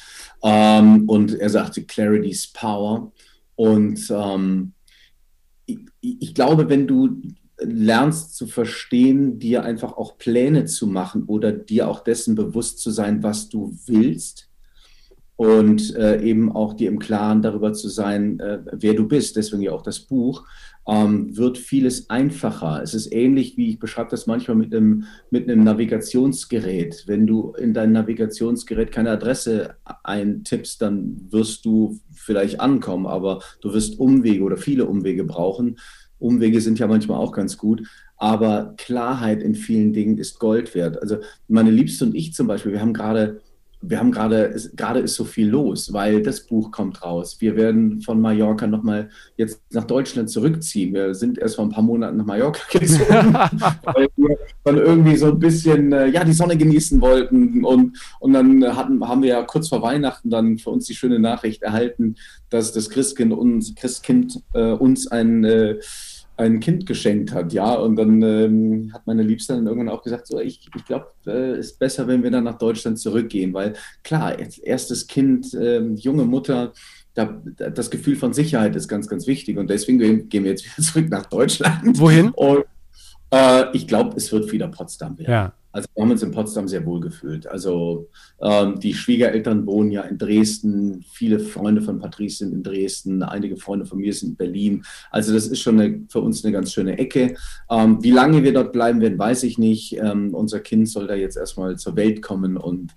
[0.45, 3.12] Ähm, und er sagte, Clarity's Power.
[3.57, 4.74] Und ähm,
[5.66, 7.20] ich, ich glaube, wenn du
[7.61, 12.90] lernst zu verstehen, dir einfach auch Pläne zu machen oder dir auch dessen bewusst zu
[12.90, 14.48] sein, was du willst
[15.38, 19.36] und äh, eben auch dir im Klaren darüber zu sein, äh, wer du bist.
[19.36, 20.44] Deswegen ja auch das Buch.
[20.88, 22.82] Ähm, wird vieles einfacher.
[22.82, 27.04] Es ist ähnlich wie ich beschreibe das manchmal mit einem, mit einem Navigationsgerät.
[27.06, 33.72] Wenn du in dein Navigationsgerät keine Adresse eintippst, dann wirst du vielleicht ankommen, aber du
[33.72, 35.76] wirst Umwege oder viele Umwege brauchen.
[36.19, 41.01] Umwege sind ja manchmal auch ganz gut, aber Klarheit in vielen Dingen ist Gold wert.
[41.01, 43.41] Also meine Liebste und ich zum Beispiel, wir haben gerade,
[43.81, 47.37] wir haben gerade, gerade ist so viel los, weil das Buch kommt raus.
[47.39, 50.95] Wir werden von Mallorca nochmal jetzt nach Deutschland zurückziehen.
[50.95, 53.35] Wir sind erst vor ein paar Monaten nach Mallorca gezogen,
[53.85, 58.33] weil wir dann irgendwie so ein bisschen, äh, ja, die Sonne genießen wollten und, und
[58.33, 62.16] dann hatten, haben wir ja kurz vor Weihnachten dann für uns die schöne Nachricht erhalten,
[62.51, 65.79] dass das Christkind uns, Christkind, äh, uns ein, äh,
[66.39, 67.74] ein Kind geschenkt hat, ja.
[67.74, 71.26] Und dann ähm, hat meine Liebste dann irgendwann auch gesagt, so, ich, ich glaube, es
[71.26, 73.74] äh, ist besser, wenn wir dann nach Deutschland zurückgehen, weil
[74.05, 76.72] klar, erstes Kind, äh, junge Mutter,
[77.14, 79.59] da, das Gefühl von Sicherheit ist ganz, ganz wichtig.
[79.59, 81.99] Und deswegen gehen wir jetzt wieder zurück nach Deutschland.
[81.99, 82.30] Wohin?
[82.30, 82.64] Und
[83.30, 85.30] äh, ich glaube, es wird wieder Potsdam werden.
[85.30, 85.53] Ja.
[85.71, 87.47] Also wir haben uns in Potsdam sehr wohl gefühlt.
[87.47, 88.09] Also
[88.41, 93.57] ähm, die Schwiegereltern wohnen ja in Dresden, viele Freunde von Patrice sind in Dresden, einige
[93.57, 94.85] Freunde von mir sind in Berlin.
[95.11, 97.35] Also das ist schon eine, für uns eine ganz schöne Ecke.
[97.71, 99.97] Ähm, wie lange wir dort bleiben werden, weiß ich nicht.
[99.97, 102.95] Ähm, unser Kind soll da jetzt erstmal zur Welt kommen und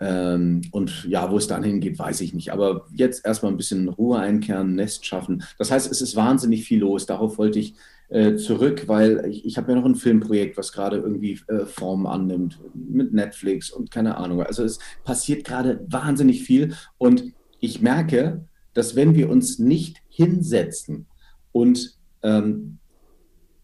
[0.00, 2.52] ähm, und ja, wo es dann hingeht, weiß ich nicht.
[2.52, 5.42] Aber jetzt erstmal ein bisschen Ruhe einkehren, Nest schaffen.
[5.58, 7.06] Das heißt, es ist wahnsinnig viel los.
[7.06, 7.74] Darauf wollte ich
[8.10, 12.06] äh, zurück, weil ich, ich habe ja noch ein Filmprojekt, was gerade irgendwie äh, Form
[12.06, 14.42] annimmt mit Netflix und keine Ahnung.
[14.42, 17.24] Also es passiert gerade wahnsinnig viel und
[17.60, 21.06] ich merke, dass wenn wir uns nicht hinsetzen
[21.52, 22.78] und ähm,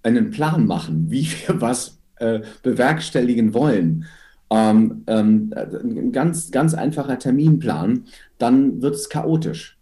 [0.02, 4.04] einen Plan machen, wie wir was äh, bewerkstelligen wollen,
[4.54, 8.04] ähm, ähm, ein ganz, ganz einfacher Terminplan,
[8.38, 9.76] dann wird es chaotisch.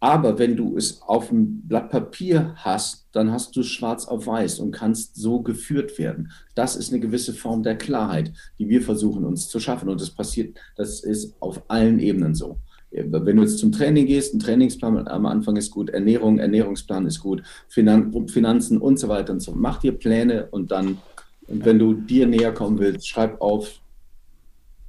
[0.00, 4.26] Aber wenn du es auf dem Blatt Papier hast, dann hast du es schwarz auf
[4.26, 6.32] weiß und kannst so geführt werden.
[6.54, 9.88] Das ist eine gewisse Form der Klarheit, die wir versuchen uns zu schaffen.
[9.88, 12.58] Und das passiert, das ist auf allen Ebenen so.
[12.90, 17.20] Wenn du jetzt zum Training gehst, ein Trainingsplan am Anfang ist gut, Ernährung, Ernährungsplan ist
[17.20, 19.52] gut, Finanzen und so weiter und so.
[19.52, 20.98] Mach dir Pläne und dann,
[21.46, 23.80] und wenn du dir näher kommen willst, schreib auf,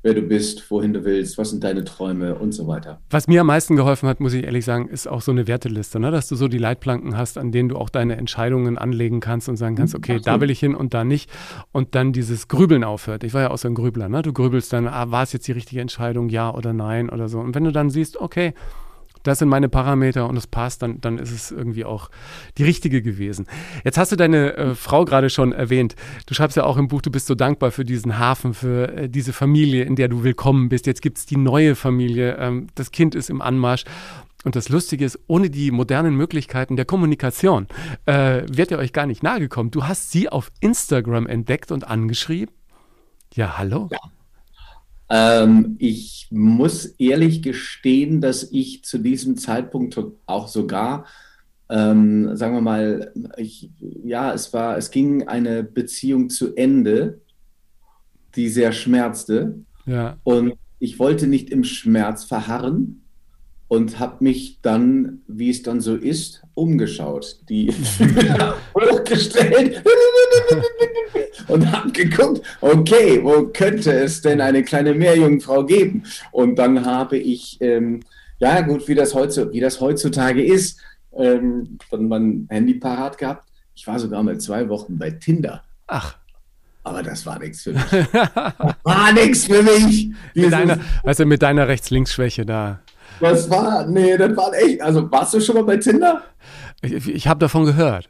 [0.04, 3.02] wer du bist, wohin du willst, was sind deine Träume und so weiter.
[3.10, 6.00] Was mir am meisten geholfen hat, muss ich ehrlich sagen, ist auch so eine Werteliste,
[6.00, 6.12] ne?
[6.12, 9.56] dass du so die Leitplanken hast, an denen du auch deine Entscheidungen anlegen kannst und
[9.56, 11.32] sagen kannst, mhm, okay, da will ich hin und da nicht.
[11.72, 13.24] Und dann dieses Grübeln aufhört.
[13.24, 14.22] Ich war ja auch so ein Grübler, ne?
[14.22, 17.40] du grübelst dann, ah, war es jetzt die richtige Entscheidung, ja oder nein oder so.
[17.40, 18.54] Und wenn du dann siehst, okay,
[19.24, 22.10] das sind meine Parameter und es passt, dann, dann ist es irgendwie auch
[22.58, 23.48] die richtige gewesen.
[23.84, 25.96] Jetzt hast du deine äh, Frau gerade schon erwähnt.
[26.26, 29.10] Du schreibst ja auch im Buch, du bist so dankbar für diesen Hafen, für äh,
[29.10, 30.86] diese Familie, in der du willkommen bist.
[30.86, 33.86] Jetzt gibt es die neue Familie, ähm, das Kind ist im Anmarsch.
[34.44, 37.68] Und das Lustige ist, ohne die modernen Möglichkeiten der Kommunikation
[38.06, 39.72] äh, wird ihr euch gar nicht nahegekommen.
[39.72, 42.54] Du hast sie auf Instagram entdeckt und angeschrieben.
[43.34, 43.88] Ja, hallo.
[43.92, 44.00] Ja.
[45.16, 49.96] Ähm, ich muss ehrlich gestehen, dass ich zu diesem Zeitpunkt
[50.26, 51.06] auch sogar,
[51.70, 53.70] ähm, sagen wir mal, ich,
[54.04, 57.22] ja, es war, es ging eine Beziehung zu Ende,
[58.36, 59.60] die sehr schmerzte.
[59.86, 60.18] Ja.
[60.24, 63.03] Und ich wollte nicht im Schmerz verharren
[63.68, 67.74] und habe mich dann, wie es dann so ist, umgeschaut, die
[68.76, 69.84] hochgestellt
[71.48, 76.04] und habe geguckt, okay, wo könnte es denn eine kleine Meerjungfrau geben?
[76.32, 78.02] Und dann habe ich, ähm,
[78.40, 80.80] ja gut, wie das, heutzutage, wie das heutzutage ist,
[81.16, 83.48] ähm, dann mein Handy parat gehabt.
[83.76, 85.64] Ich war sogar mal zwei Wochen bei Tinder.
[85.88, 86.18] Ach.
[86.84, 88.14] Aber das war nichts für mich.
[88.84, 90.10] war nichts für mich.
[90.34, 92.82] Mit deiner, du, mit deiner Rechts-Links-Schwäche da.
[93.32, 94.82] Das war, nee, das war echt.
[94.82, 96.22] Also warst du schon mal bei Tinder?
[96.82, 98.08] Ich, ich habe davon gehört.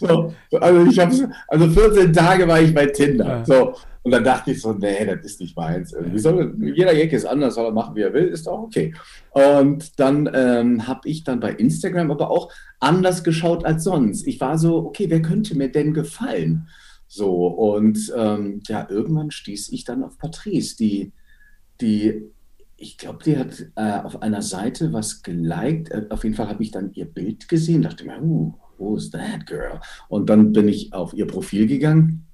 [0.00, 3.26] so, also ich habe also 14 Tage war ich bei Tinder.
[3.26, 3.44] Ja.
[3.44, 3.74] So.
[4.04, 5.92] Und dann dachte ich so, nee, das ist nicht meins.
[5.92, 8.92] Irgendwie soll, jeder Jack ist anders, soll er machen, wie er will, ist doch okay.
[9.30, 12.50] Und dann ähm, habe ich dann bei Instagram aber auch
[12.80, 14.26] anders geschaut als sonst.
[14.26, 16.68] Ich war so, okay, wer könnte mir denn gefallen?
[17.14, 21.12] So, und ähm, ja, irgendwann stieß ich dann auf Patrice, die,
[21.78, 22.22] die
[22.78, 25.90] ich glaube, die hat äh, auf einer Seite was geliked.
[25.90, 29.46] Äh, auf jeden Fall habe ich dann ihr Bild gesehen, dachte mir, uh, who's that
[29.46, 29.78] girl?
[30.08, 32.24] Und dann bin ich auf ihr Profil gegangen.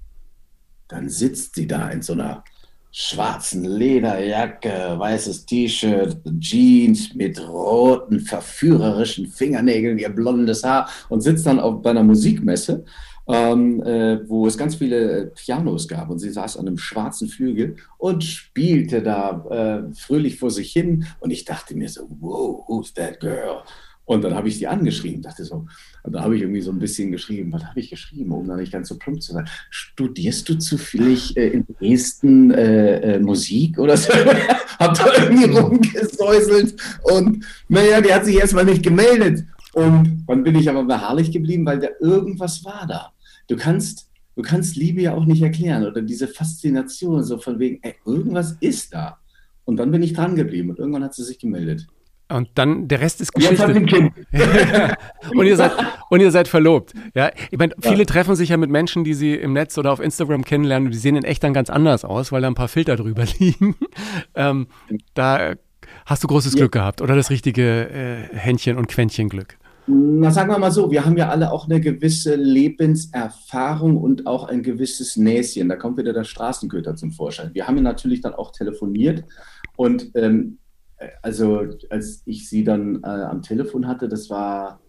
[0.86, 2.44] Dann sitzt sie da in so einer
[2.92, 11.58] schwarzen Lederjacke, weißes T-Shirt, Jeans mit roten, verführerischen Fingernägeln, ihr blondes Haar und sitzt dann
[11.58, 12.84] auf, bei einer Musikmesse
[13.28, 17.76] ähm, äh, wo es ganz viele Pianos gab und sie saß an einem schwarzen Flügel
[17.98, 19.44] und spielte da
[19.90, 23.62] äh, fröhlich vor sich hin und ich dachte mir so, wow, who's that girl?
[24.06, 25.66] Und dann habe ich sie angeschrieben, dachte so,
[26.02, 28.56] und da habe ich irgendwie so ein bisschen geschrieben, was habe ich geschrieben, um da
[28.56, 29.46] nicht ganz so plump zu sein.
[29.68, 34.10] Studierst du zufällig äh, in Dresden äh, äh, Musik oder so?
[34.78, 39.44] hab da irgendwie rumgesäuselt und naja, die hat sich erstmal nicht gemeldet.
[39.74, 43.12] Und dann bin ich aber beharrlich geblieben, weil da irgendwas war da
[43.48, 47.80] du kannst, du kannst Liebe ja auch nicht erklären oder diese Faszination, so von wegen,
[47.82, 49.18] ey, irgendwas ist da.
[49.64, 51.86] Und dann bin ich dran geblieben und irgendwann hat sie sich gemeldet.
[52.30, 53.66] Und dann der Rest ist Geschichte.
[53.66, 54.12] Und, kind.
[55.34, 55.72] und, ihr seid,
[56.10, 56.92] und ihr seid verlobt.
[57.14, 58.04] Ja, ich meine, viele ja.
[58.04, 60.98] treffen sich ja mit Menschen, die sie im Netz oder auf Instagram kennenlernen und die
[60.98, 63.76] sehen in echt dann ganz anders aus, weil da ein paar Filter drüber liegen.
[64.34, 64.66] Ähm,
[65.14, 65.54] da
[66.04, 66.58] hast du großes ja.
[66.58, 69.56] Glück gehabt oder das richtige äh, Händchen- und Quäntchenglück.
[69.90, 74.44] Na, sagen wir mal so, wir haben ja alle auch eine gewisse Lebenserfahrung und auch
[74.44, 75.70] ein gewisses Näschen.
[75.70, 77.54] Da kommt wieder der Straßenköter zum Vorschein.
[77.54, 79.24] Wir haben ja natürlich dann auch telefoniert
[79.76, 80.58] und ähm,
[81.22, 84.80] also als ich sie dann äh, am Telefon hatte, das war,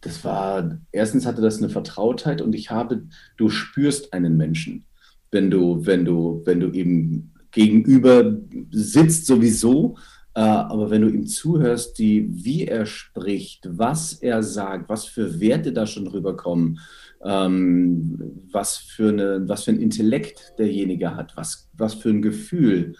[0.00, 3.04] das war, erstens hatte das eine Vertrautheit und ich habe,
[3.36, 4.86] du spürst einen Menschen,
[5.30, 8.36] wenn du, wenn du, wenn du eben gegenüber
[8.72, 14.88] sitzt sowieso äh, aber wenn du ihm zuhörst, die, wie er spricht, was er sagt,
[14.88, 16.80] was für Werte da schon rüberkommen,
[17.24, 22.96] ähm, was, für eine, was für ein Intellekt derjenige hat, was, was für ein Gefühl,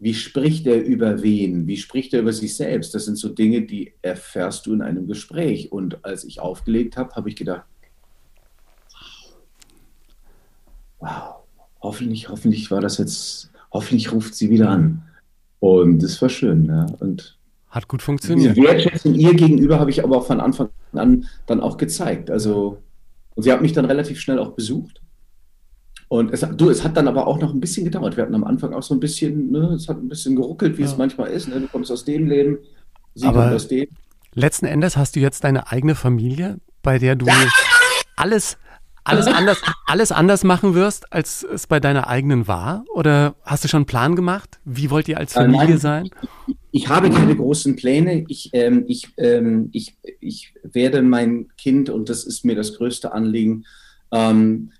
[0.00, 3.62] wie spricht er über wen, wie spricht er über sich selbst, das sind so Dinge,
[3.62, 5.72] die erfährst du in einem Gespräch.
[5.72, 7.64] Und als ich aufgelegt habe, habe ich gedacht,
[11.00, 11.36] wow,
[11.82, 15.02] hoffentlich, hoffentlich war das jetzt, hoffentlich ruft sie wieder an.
[15.60, 16.86] Und das war schön, ja.
[16.98, 17.38] Und
[17.70, 18.56] hat gut funktioniert.
[18.56, 22.30] Diese Wertschätzung ihr gegenüber habe ich aber auch von Anfang an dann auch gezeigt.
[22.30, 22.78] Also,
[23.36, 25.00] und sie hat mich dann relativ schnell auch besucht.
[26.08, 28.16] Und es, du, es hat dann aber auch noch ein bisschen gedauert.
[28.16, 30.82] Wir hatten am Anfang auch so ein bisschen, ne, es hat ein bisschen geruckelt, wie
[30.82, 30.88] ja.
[30.88, 31.46] es manchmal ist.
[31.46, 31.60] Ne?
[31.60, 32.58] Du kommst aus dem Leben,
[33.14, 33.86] sie aber kommt aus dem.
[34.34, 37.26] Letzten Endes hast du jetzt deine eigene Familie, bei der du
[38.16, 38.58] alles
[39.04, 42.84] alles anders, alles anders machen wirst, als es bei deiner eigenen war?
[42.94, 44.60] Oder hast du schon einen Plan gemacht?
[44.64, 46.10] Wie wollt ihr als äh, Familie Nein, sein?
[46.46, 48.24] Ich, ich, habe keine großen Pläne.
[48.28, 53.12] Ich, ähm, ich, ähm, ich, ich werde mein Kind, und das ist mir das größte
[53.12, 53.64] Anliegen,
[54.12, 54.72] ähm,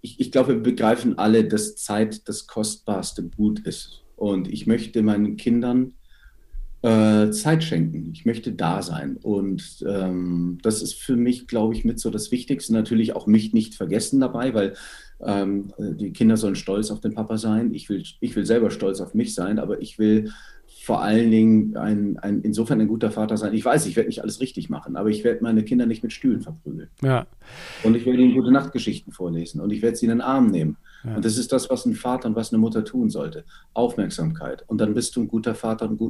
[0.00, 4.02] ich, ich glaube, wir begreifen alle, dass Zeit das kostbarste Gut ist.
[4.16, 5.94] Und ich möchte meinen Kindern
[6.82, 8.10] äh, Zeit schenken.
[8.12, 9.16] Ich möchte da sein.
[9.16, 12.72] Und ähm, das ist für mich, glaube ich, mit so das Wichtigste.
[12.72, 14.74] Natürlich auch mich nicht vergessen dabei, weil
[15.20, 17.74] ähm, die Kinder sollen stolz auf den Papa sein.
[17.74, 20.30] Ich will, ich will selber stolz auf mich sein, aber ich will
[20.88, 23.52] vor allen Dingen ein, ein, insofern ein guter Vater sein.
[23.52, 26.14] Ich weiß, ich werde nicht alles richtig machen, aber ich werde meine Kinder nicht mit
[26.14, 26.88] Stühlen verprügeln.
[27.02, 27.26] Ja.
[27.84, 30.78] Und ich werde ihnen gute Nachtgeschichten vorlesen und ich werde sie in den Arm nehmen.
[31.04, 31.16] Ja.
[31.16, 33.44] Und das ist das, was ein Vater und was eine Mutter tun sollte.
[33.74, 34.64] Aufmerksamkeit.
[34.66, 36.00] Und dann bist du ein guter Vater und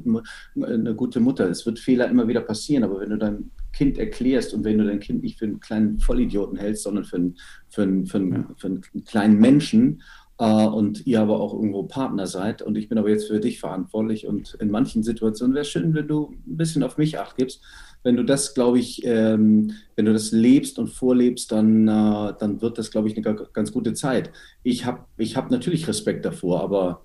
[0.62, 1.50] eine gute Mutter.
[1.50, 4.86] Es wird Fehler immer wieder passieren, aber wenn du dein Kind erklärst und wenn du
[4.86, 7.36] dein Kind nicht für einen kleinen Vollidioten hältst, sondern für einen,
[7.68, 8.54] für einen, für einen, ja.
[8.56, 10.02] für einen kleinen Menschen
[10.46, 14.26] und ihr aber auch irgendwo Partner seid und ich bin aber jetzt für dich verantwortlich
[14.26, 17.60] und in manchen Situationen wäre es schön, wenn du ein bisschen auf mich acht gibst.
[18.04, 22.62] Wenn du das, glaube ich, ähm, wenn du das lebst und vorlebst, dann, äh, dann
[22.62, 24.30] wird das, glaube ich, eine ganz gute Zeit.
[24.62, 27.04] Ich habe ich hab natürlich Respekt davor, aber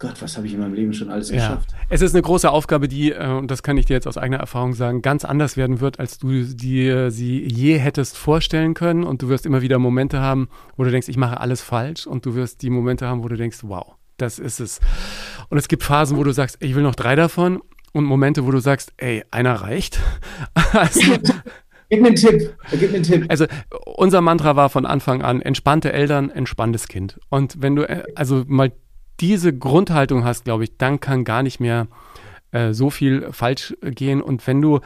[0.00, 1.72] Gott, was habe ich in meinem Leben schon alles geschafft?
[1.72, 1.78] Ja.
[1.88, 4.38] Es ist eine große Aufgabe, die, äh, und das kann ich dir jetzt aus eigener
[4.38, 9.02] Erfahrung sagen, ganz anders werden wird, als du dir sie je hättest vorstellen können.
[9.02, 12.06] Und du wirst immer wieder Momente haben, wo du denkst, ich mache alles falsch.
[12.06, 14.78] Und du wirst die Momente haben, wo du denkst, wow, das ist es.
[15.48, 17.60] Und es gibt Phasen, wo du sagst, ich will noch drei davon.
[17.92, 19.98] Und Momente, wo du sagst, ey, einer reicht.
[20.72, 21.00] also,
[21.90, 22.54] Gib mir einen Tipp.
[22.70, 23.26] Gib mir einen Tipp.
[23.28, 23.46] Also
[23.96, 27.18] unser Mantra war von Anfang an, entspannte Eltern, entspanntes Kind.
[27.30, 28.72] Und wenn du äh, also mal
[29.20, 31.88] diese Grundhaltung hast, glaube ich, dann kann gar nicht mehr
[32.52, 34.22] äh, so viel falsch gehen.
[34.22, 34.80] Und wenn du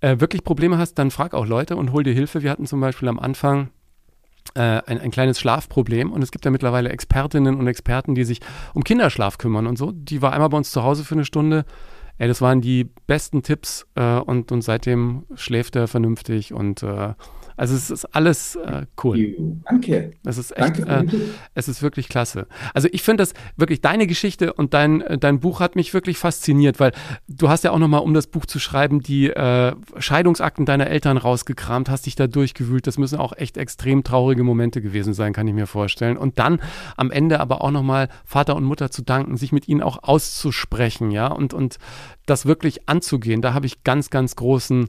[0.00, 2.42] äh, wirklich Probleme hast, dann frag auch Leute und hol dir Hilfe.
[2.42, 3.70] Wir hatten zum Beispiel am Anfang
[4.54, 8.40] äh, ein, ein, kleines Schlafproblem und es gibt ja mittlerweile Expertinnen und Experten, die sich
[8.74, 9.92] um Kinderschlaf kümmern und so.
[9.92, 11.64] Die war einmal bei uns zu Hause für eine Stunde.
[12.18, 17.14] Ey, das waren die besten Tipps äh, und, und seitdem schläft er vernünftig und äh,
[17.62, 19.36] also es ist alles äh, cool.
[19.64, 20.10] Danke.
[20.24, 21.04] Es ist echt, äh,
[21.54, 22.48] es ist wirklich klasse.
[22.74, 26.18] Also ich finde das wirklich, deine Geschichte und dein, äh, dein Buch hat mich wirklich
[26.18, 26.90] fasziniert, weil
[27.28, 31.16] du hast ja auch nochmal, um das Buch zu schreiben, die äh, Scheidungsakten deiner Eltern
[31.16, 32.88] rausgekramt, hast dich da durchgewühlt.
[32.88, 36.16] Das müssen auch echt extrem traurige Momente gewesen sein, kann ich mir vorstellen.
[36.16, 36.60] Und dann
[36.96, 41.12] am Ende aber auch nochmal Vater und Mutter zu danken, sich mit ihnen auch auszusprechen,
[41.12, 41.78] ja, und, und
[42.26, 43.40] das wirklich anzugehen.
[43.40, 44.88] Da habe ich ganz, ganz großen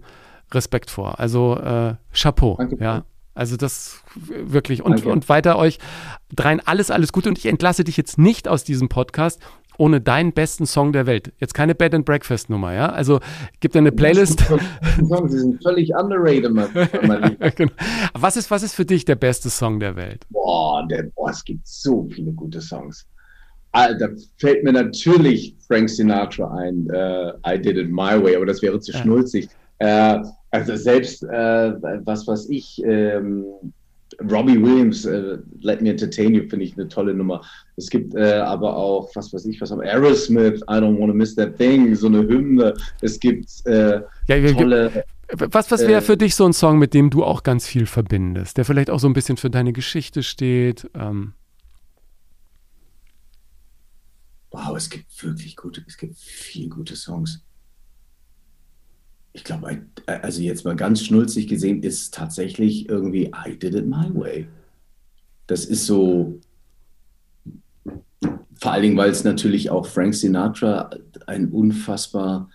[0.54, 1.20] Respekt vor.
[1.20, 2.56] Also äh, Chapeau.
[2.58, 2.78] Danke.
[2.80, 3.06] Ja.
[3.36, 5.80] Also das wirklich und, und weiter euch
[6.36, 7.30] dreien alles, alles Gute.
[7.30, 9.42] Und ich entlasse dich jetzt nicht aus diesem Podcast
[9.78, 11.34] ohne deinen besten Song der Welt.
[11.40, 12.90] Jetzt keine Bed and Breakfast Nummer, ja?
[12.90, 13.20] Also
[13.60, 14.44] gibt eine Playlist.
[15.28, 17.72] Sie sind völlig underrated, mein genau.
[18.14, 20.26] was, ist, was ist für dich der beste Song der Welt?
[20.30, 23.08] Boah, der, boah es gibt so viele gute Songs.
[23.72, 28.62] Da fällt mir natürlich Frank Sinatra ein, uh, I Did It My Way, aber das
[28.62, 29.00] wäre zu ja.
[29.00, 29.50] schnulzig.
[29.82, 31.74] Uh, also selbst, äh,
[32.06, 33.46] was weiß ich, ähm,
[34.22, 37.42] Robbie Williams, äh, Let Me Entertain You, finde ich eine tolle Nummer.
[37.76, 41.36] Es gibt äh, aber auch, was weiß ich, was haben Aerosmith, I Don't Wanna Miss
[41.36, 42.76] That Thing, so eine Hymne.
[43.02, 45.06] Es gibt äh, ja, tolle.
[45.32, 47.88] Was, was wäre äh, für dich so ein Song, mit dem du auch ganz viel
[47.88, 50.88] verbindest, der vielleicht auch so ein bisschen für deine Geschichte steht?
[50.94, 51.34] Ähm.
[54.52, 57.44] Wow, es gibt wirklich gute, es gibt viele gute Songs
[59.34, 64.14] ich glaube, also jetzt mal ganz schnulzig gesehen, ist tatsächlich irgendwie I did it my
[64.14, 64.48] way.
[65.48, 66.40] Das ist so,
[68.56, 70.92] vor allen Dingen, weil es natürlich auch Frank Sinatra
[71.26, 72.50] ein unfassbar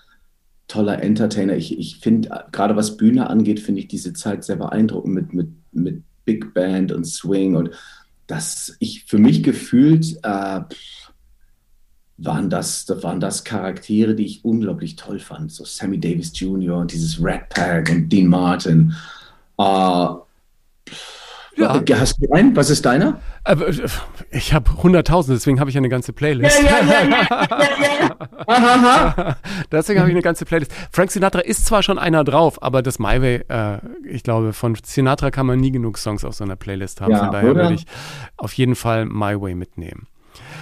[0.68, 1.56] toller Entertainer.
[1.56, 5.48] Ich, ich finde, gerade was Bühne angeht, finde ich diese Zeit sehr beeindruckend mit, mit,
[5.72, 7.70] mit Big Band und Swing und
[8.26, 10.60] das ich für mich gefühlt, äh,
[12.18, 15.52] waren das, waren das Charaktere, die ich unglaublich toll fand.
[15.52, 16.78] So Sammy Davis Jr.
[16.78, 18.94] und dieses Rat Pack und Dean Martin.
[19.56, 20.18] Uh,
[21.58, 21.82] ja.
[21.98, 22.54] Hast du einen?
[22.54, 23.20] Was ist deiner?
[23.44, 23.56] Äh,
[24.30, 26.62] ich habe hunderttausend, deswegen habe ich eine ganze Playlist.
[26.62, 27.02] Ja, ja,
[28.48, 29.36] ja,
[29.72, 30.72] deswegen habe ich eine ganze Playlist.
[30.92, 34.76] Frank Sinatra ist zwar schon einer drauf, aber das My Way, äh, ich glaube, von
[34.84, 37.16] Sinatra kann man nie genug Songs auf so einer Playlist haben.
[37.16, 37.86] Von daher würde ich
[38.36, 40.06] auf jeden Fall My Way mitnehmen.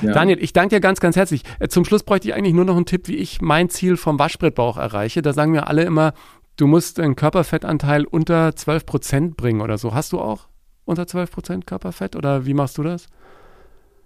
[0.03, 0.12] Ja.
[0.12, 1.42] Daniel, ich danke dir ganz, ganz herzlich.
[1.59, 4.18] Äh, zum Schluss bräuchte ich eigentlich nur noch einen Tipp, wie ich mein Ziel vom
[4.18, 5.22] Waschbrettbauch erreiche.
[5.22, 6.12] Da sagen mir alle immer,
[6.57, 9.94] du musst einen Körperfettanteil unter 12 Prozent bringen oder so.
[9.94, 10.49] Hast du auch
[10.84, 13.07] unter 12 Prozent Körperfett oder wie machst du das?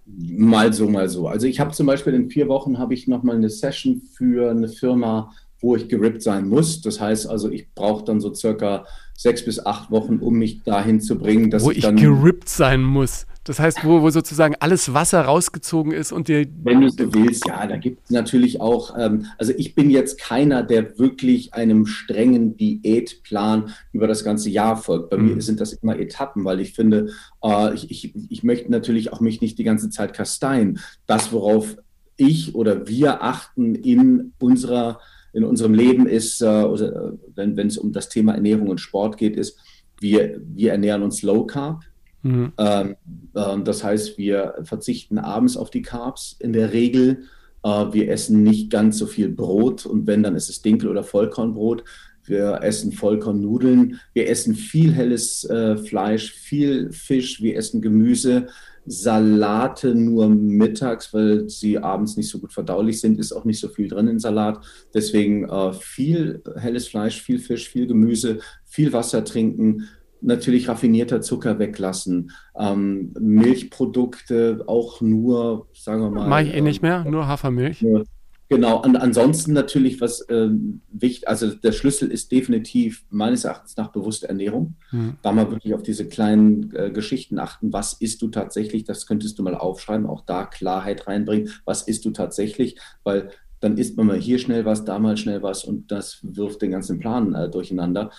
[0.05, 1.27] Mal so, mal so.
[1.27, 4.67] Also ich habe zum Beispiel in vier Wochen habe ich nochmal eine Session für eine
[4.67, 5.31] Firma,
[5.61, 6.81] wo ich gerippt sein muss.
[6.81, 8.85] Das heißt also, ich brauche dann so circa
[9.15, 12.49] sechs bis acht Wochen, um mich dahin zu bringen, dass wo ich, ich dann gerippt
[12.49, 13.27] sein muss.
[13.43, 16.45] Das heißt, wo, wo sozusagen alles Wasser rausgezogen ist und dir.
[16.63, 20.19] Wenn du so willst, ja, da gibt es natürlich auch, ähm, also ich bin jetzt
[20.19, 25.09] keiner, der wirklich einem strengen Diätplan über das ganze Jahr folgt.
[25.09, 25.35] Bei mhm.
[25.35, 29.21] mir sind das immer Etappen, weil ich finde, äh, ich, ich, ich möchte natürlich auch
[29.21, 30.79] mich nicht die ganze Zeit kasteien.
[31.07, 31.77] Das, worauf
[32.17, 34.99] ich oder wir achten in unserer
[35.33, 39.35] in unserem Leben ist, äh, oder wenn es um das Thema Ernährung und Sport geht,
[39.35, 39.57] ist,
[39.99, 41.83] wir, wir ernähren uns Low Carb.
[42.23, 42.53] Mhm.
[42.57, 42.95] Ähm,
[43.33, 47.23] äh, das heißt, wir verzichten abends auf die Carbs in der Regel.
[47.63, 51.03] Äh, wir essen nicht ganz so viel Brot und wenn, dann ist es Dinkel- oder
[51.03, 51.83] Vollkornbrot.
[52.25, 53.99] Wir essen Vollkornnudeln.
[54.13, 57.41] Wir essen viel helles äh, Fleisch, viel Fisch.
[57.41, 58.47] Wir essen Gemüse.
[58.85, 63.67] Salate nur mittags, weil sie abends nicht so gut verdaulich sind, ist auch nicht so
[63.67, 64.63] viel drin in Salat.
[64.93, 69.87] Deswegen äh, viel helles Fleisch, viel Fisch, viel Gemüse, viel Wasser trinken,
[70.21, 76.27] natürlich raffinierter Zucker weglassen, ähm, Milchprodukte auch nur, sagen wir mal.
[76.27, 77.81] Mache ich eh nicht mehr, nur Hafermilch.
[77.81, 78.05] Nur,
[78.51, 83.91] genau, und ansonsten natürlich, was ähm, wichtig, also der Schlüssel ist definitiv meines Erachtens nach
[83.91, 84.75] bewusste Ernährung.
[84.91, 85.15] Hm.
[85.21, 87.73] Da mal wirklich auf diese kleinen äh, Geschichten achten.
[87.73, 88.83] Was isst du tatsächlich?
[88.83, 91.49] Das könntest du mal aufschreiben, auch da Klarheit reinbringen.
[91.65, 92.77] Was isst du tatsächlich?
[93.03, 93.31] Weil
[93.61, 96.71] dann isst man mal hier schnell was, da mal schnell was und das wirft den
[96.71, 98.11] ganzen Plan äh, durcheinander.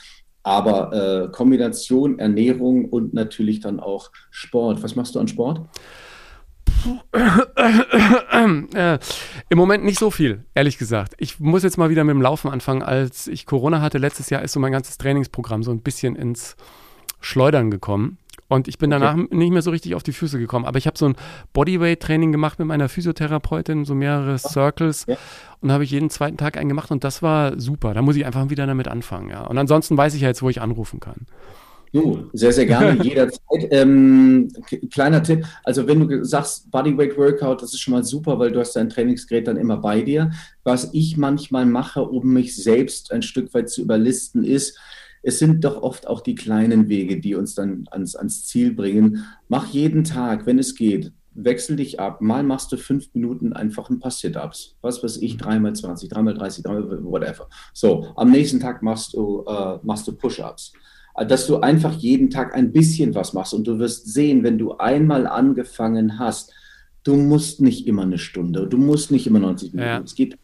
[0.44, 4.82] Aber äh, Kombination Ernährung und natürlich dann auch Sport.
[4.82, 5.68] Was machst du an Sport?
[8.74, 8.98] Äh,
[9.50, 11.14] Im Moment nicht so viel, ehrlich gesagt.
[11.18, 12.82] Ich muss jetzt mal wieder mit dem Laufen anfangen.
[12.82, 16.56] Als ich Corona hatte letztes Jahr, ist so mein ganzes Trainingsprogramm so ein bisschen ins
[17.20, 18.18] Schleudern gekommen.
[18.48, 19.28] Und ich bin danach okay.
[19.30, 20.66] nicht mehr so richtig auf die Füße gekommen.
[20.66, 21.16] Aber ich habe so ein
[21.52, 25.06] Bodyweight-Training gemacht mit meiner Physiotherapeutin, so mehrere Circles.
[25.06, 25.16] Ja.
[25.60, 27.94] Und habe ich jeden zweiten Tag einen gemacht und das war super.
[27.94, 29.30] Da muss ich einfach wieder damit anfangen.
[29.30, 29.42] Ja.
[29.46, 31.26] Und ansonsten weiß ich ja jetzt, wo ich anrufen kann.
[31.92, 33.68] Du, sehr, sehr gerne, jederzeit.
[33.70, 34.50] Ähm,
[34.90, 38.60] kleiner Tipp, also wenn du sagst Bodyweight Workout, das ist schon mal super, weil du
[38.60, 40.30] hast dein Trainingsgerät dann immer bei dir.
[40.64, 44.78] Was ich manchmal mache, um mich selbst ein Stück weit zu überlisten, ist,
[45.22, 49.24] es sind doch oft auch die kleinen Wege, die uns dann ans, ans Ziel bringen.
[49.48, 52.20] Mach jeden Tag, wenn es geht, wechsel dich ab.
[52.22, 54.76] Mal machst du fünf Minuten einfach ein paar Sit-Ups.
[54.80, 57.48] Was weiß ich, dreimal 20, dreimal 30, dreimal whatever.
[57.72, 60.72] So, am nächsten Tag machst du, äh, machst du Push-Ups.
[61.14, 64.78] Dass du einfach jeden Tag ein bisschen was machst und du wirst sehen, wenn du
[64.78, 66.52] einmal angefangen hast,
[67.04, 69.88] du musst nicht immer eine Stunde, du musst nicht immer 90 Minuten.
[69.88, 70.00] Ja.
[70.00, 70.38] Es geht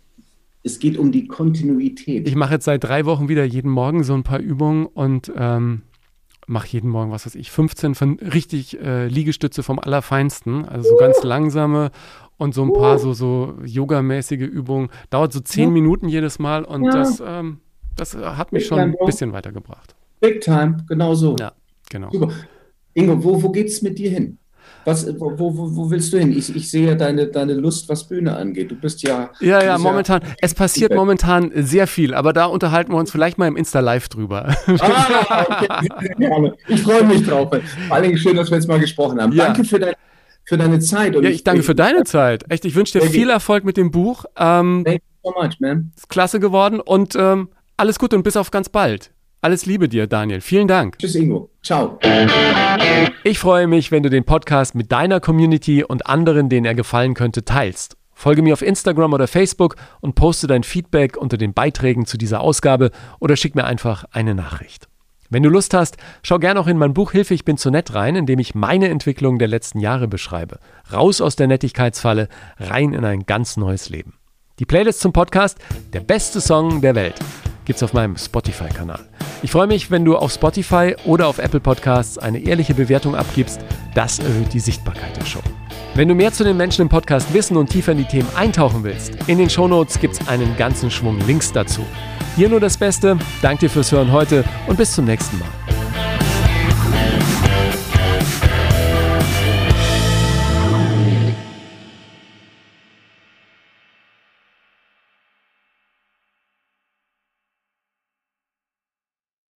[0.64, 2.28] es geht um die Kontinuität.
[2.28, 5.82] Ich mache jetzt seit drei Wochen wieder jeden Morgen so ein paar Übungen und ähm,
[6.46, 10.96] mache jeden Morgen, was weiß ich, 15 von richtig äh, Liegestütze vom Allerfeinsten, also so
[10.96, 11.90] ganz langsame
[12.38, 14.88] und so ein paar so, so Yoga-mäßige Übungen.
[15.10, 15.70] Dauert so zehn ja.
[15.70, 16.90] Minuten jedes Mal und ja.
[16.90, 17.60] das, ähm,
[17.96, 19.94] das hat mich schon ein bisschen weitergebracht.
[20.20, 21.36] Big time, genau so.
[21.38, 21.52] Ja,
[21.90, 22.10] genau.
[22.10, 22.32] Super.
[22.94, 24.38] Ingo, wo, wo geht es mit dir hin?
[24.84, 26.36] Was, wo, wo, wo, willst du hin?
[26.36, 28.70] Ich, ich sehe deine, deine Lust, was Bühne angeht.
[28.70, 29.30] Du bist ja.
[29.40, 30.22] Ja, ja, momentan.
[30.40, 34.54] Es passiert momentan sehr viel, aber da unterhalten wir uns vielleicht mal im Insta-Live drüber.
[34.78, 36.52] Ah, okay.
[36.68, 37.50] Ich freue mich drauf.
[37.50, 39.32] Vor allem schön, dass wir jetzt mal gesprochen haben.
[39.32, 39.46] Ja.
[39.46, 39.94] Danke für, dein,
[40.44, 41.14] für deine Zeit.
[41.16, 42.50] Und ja, ich danke für deine Zeit.
[42.50, 44.24] Echt, ich wünsche dir viel Erfolg mit dem Buch.
[44.38, 45.92] Ähm, Thank you so much, man.
[45.96, 49.10] Ist klasse geworden und ähm, alles Gute und bis auf ganz bald.
[49.40, 50.40] Alles Liebe dir, Daniel.
[50.40, 50.98] Vielen Dank.
[50.98, 51.50] Tschüss, Ingo.
[51.62, 51.98] Ciao.
[53.22, 57.14] Ich freue mich, wenn du den Podcast mit deiner Community und anderen, denen er gefallen
[57.14, 57.96] könnte, teilst.
[58.14, 62.40] Folge mir auf Instagram oder Facebook und poste dein Feedback unter den Beiträgen zu dieser
[62.40, 64.88] Ausgabe oder schick mir einfach eine Nachricht.
[65.30, 67.94] Wenn du Lust hast, schau gerne auch in mein Buch Hilfe, ich bin zu nett
[67.94, 70.58] rein, in dem ich meine Entwicklung der letzten Jahre beschreibe.
[70.92, 74.14] Raus aus der Nettigkeitsfalle, rein in ein ganz neues Leben.
[74.58, 75.58] Die Playlist zum Podcast,
[75.92, 77.20] der beste Song der Welt
[77.66, 79.04] gibt's auf meinem Spotify-Kanal.
[79.40, 83.60] Ich freue mich, wenn du auf Spotify oder auf Apple Podcasts eine ehrliche Bewertung abgibst.
[83.94, 85.40] Das erhöht die Sichtbarkeit der Show.
[85.94, 88.82] Wenn du mehr zu den Menschen im Podcast wissen und tiefer in die Themen eintauchen
[88.82, 91.82] willst, in den Shownotes gibt es einen ganzen Schwung Links dazu.
[92.34, 95.77] Hier nur das Beste, danke dir fürs Hören heute und bis zum nächsten Mal.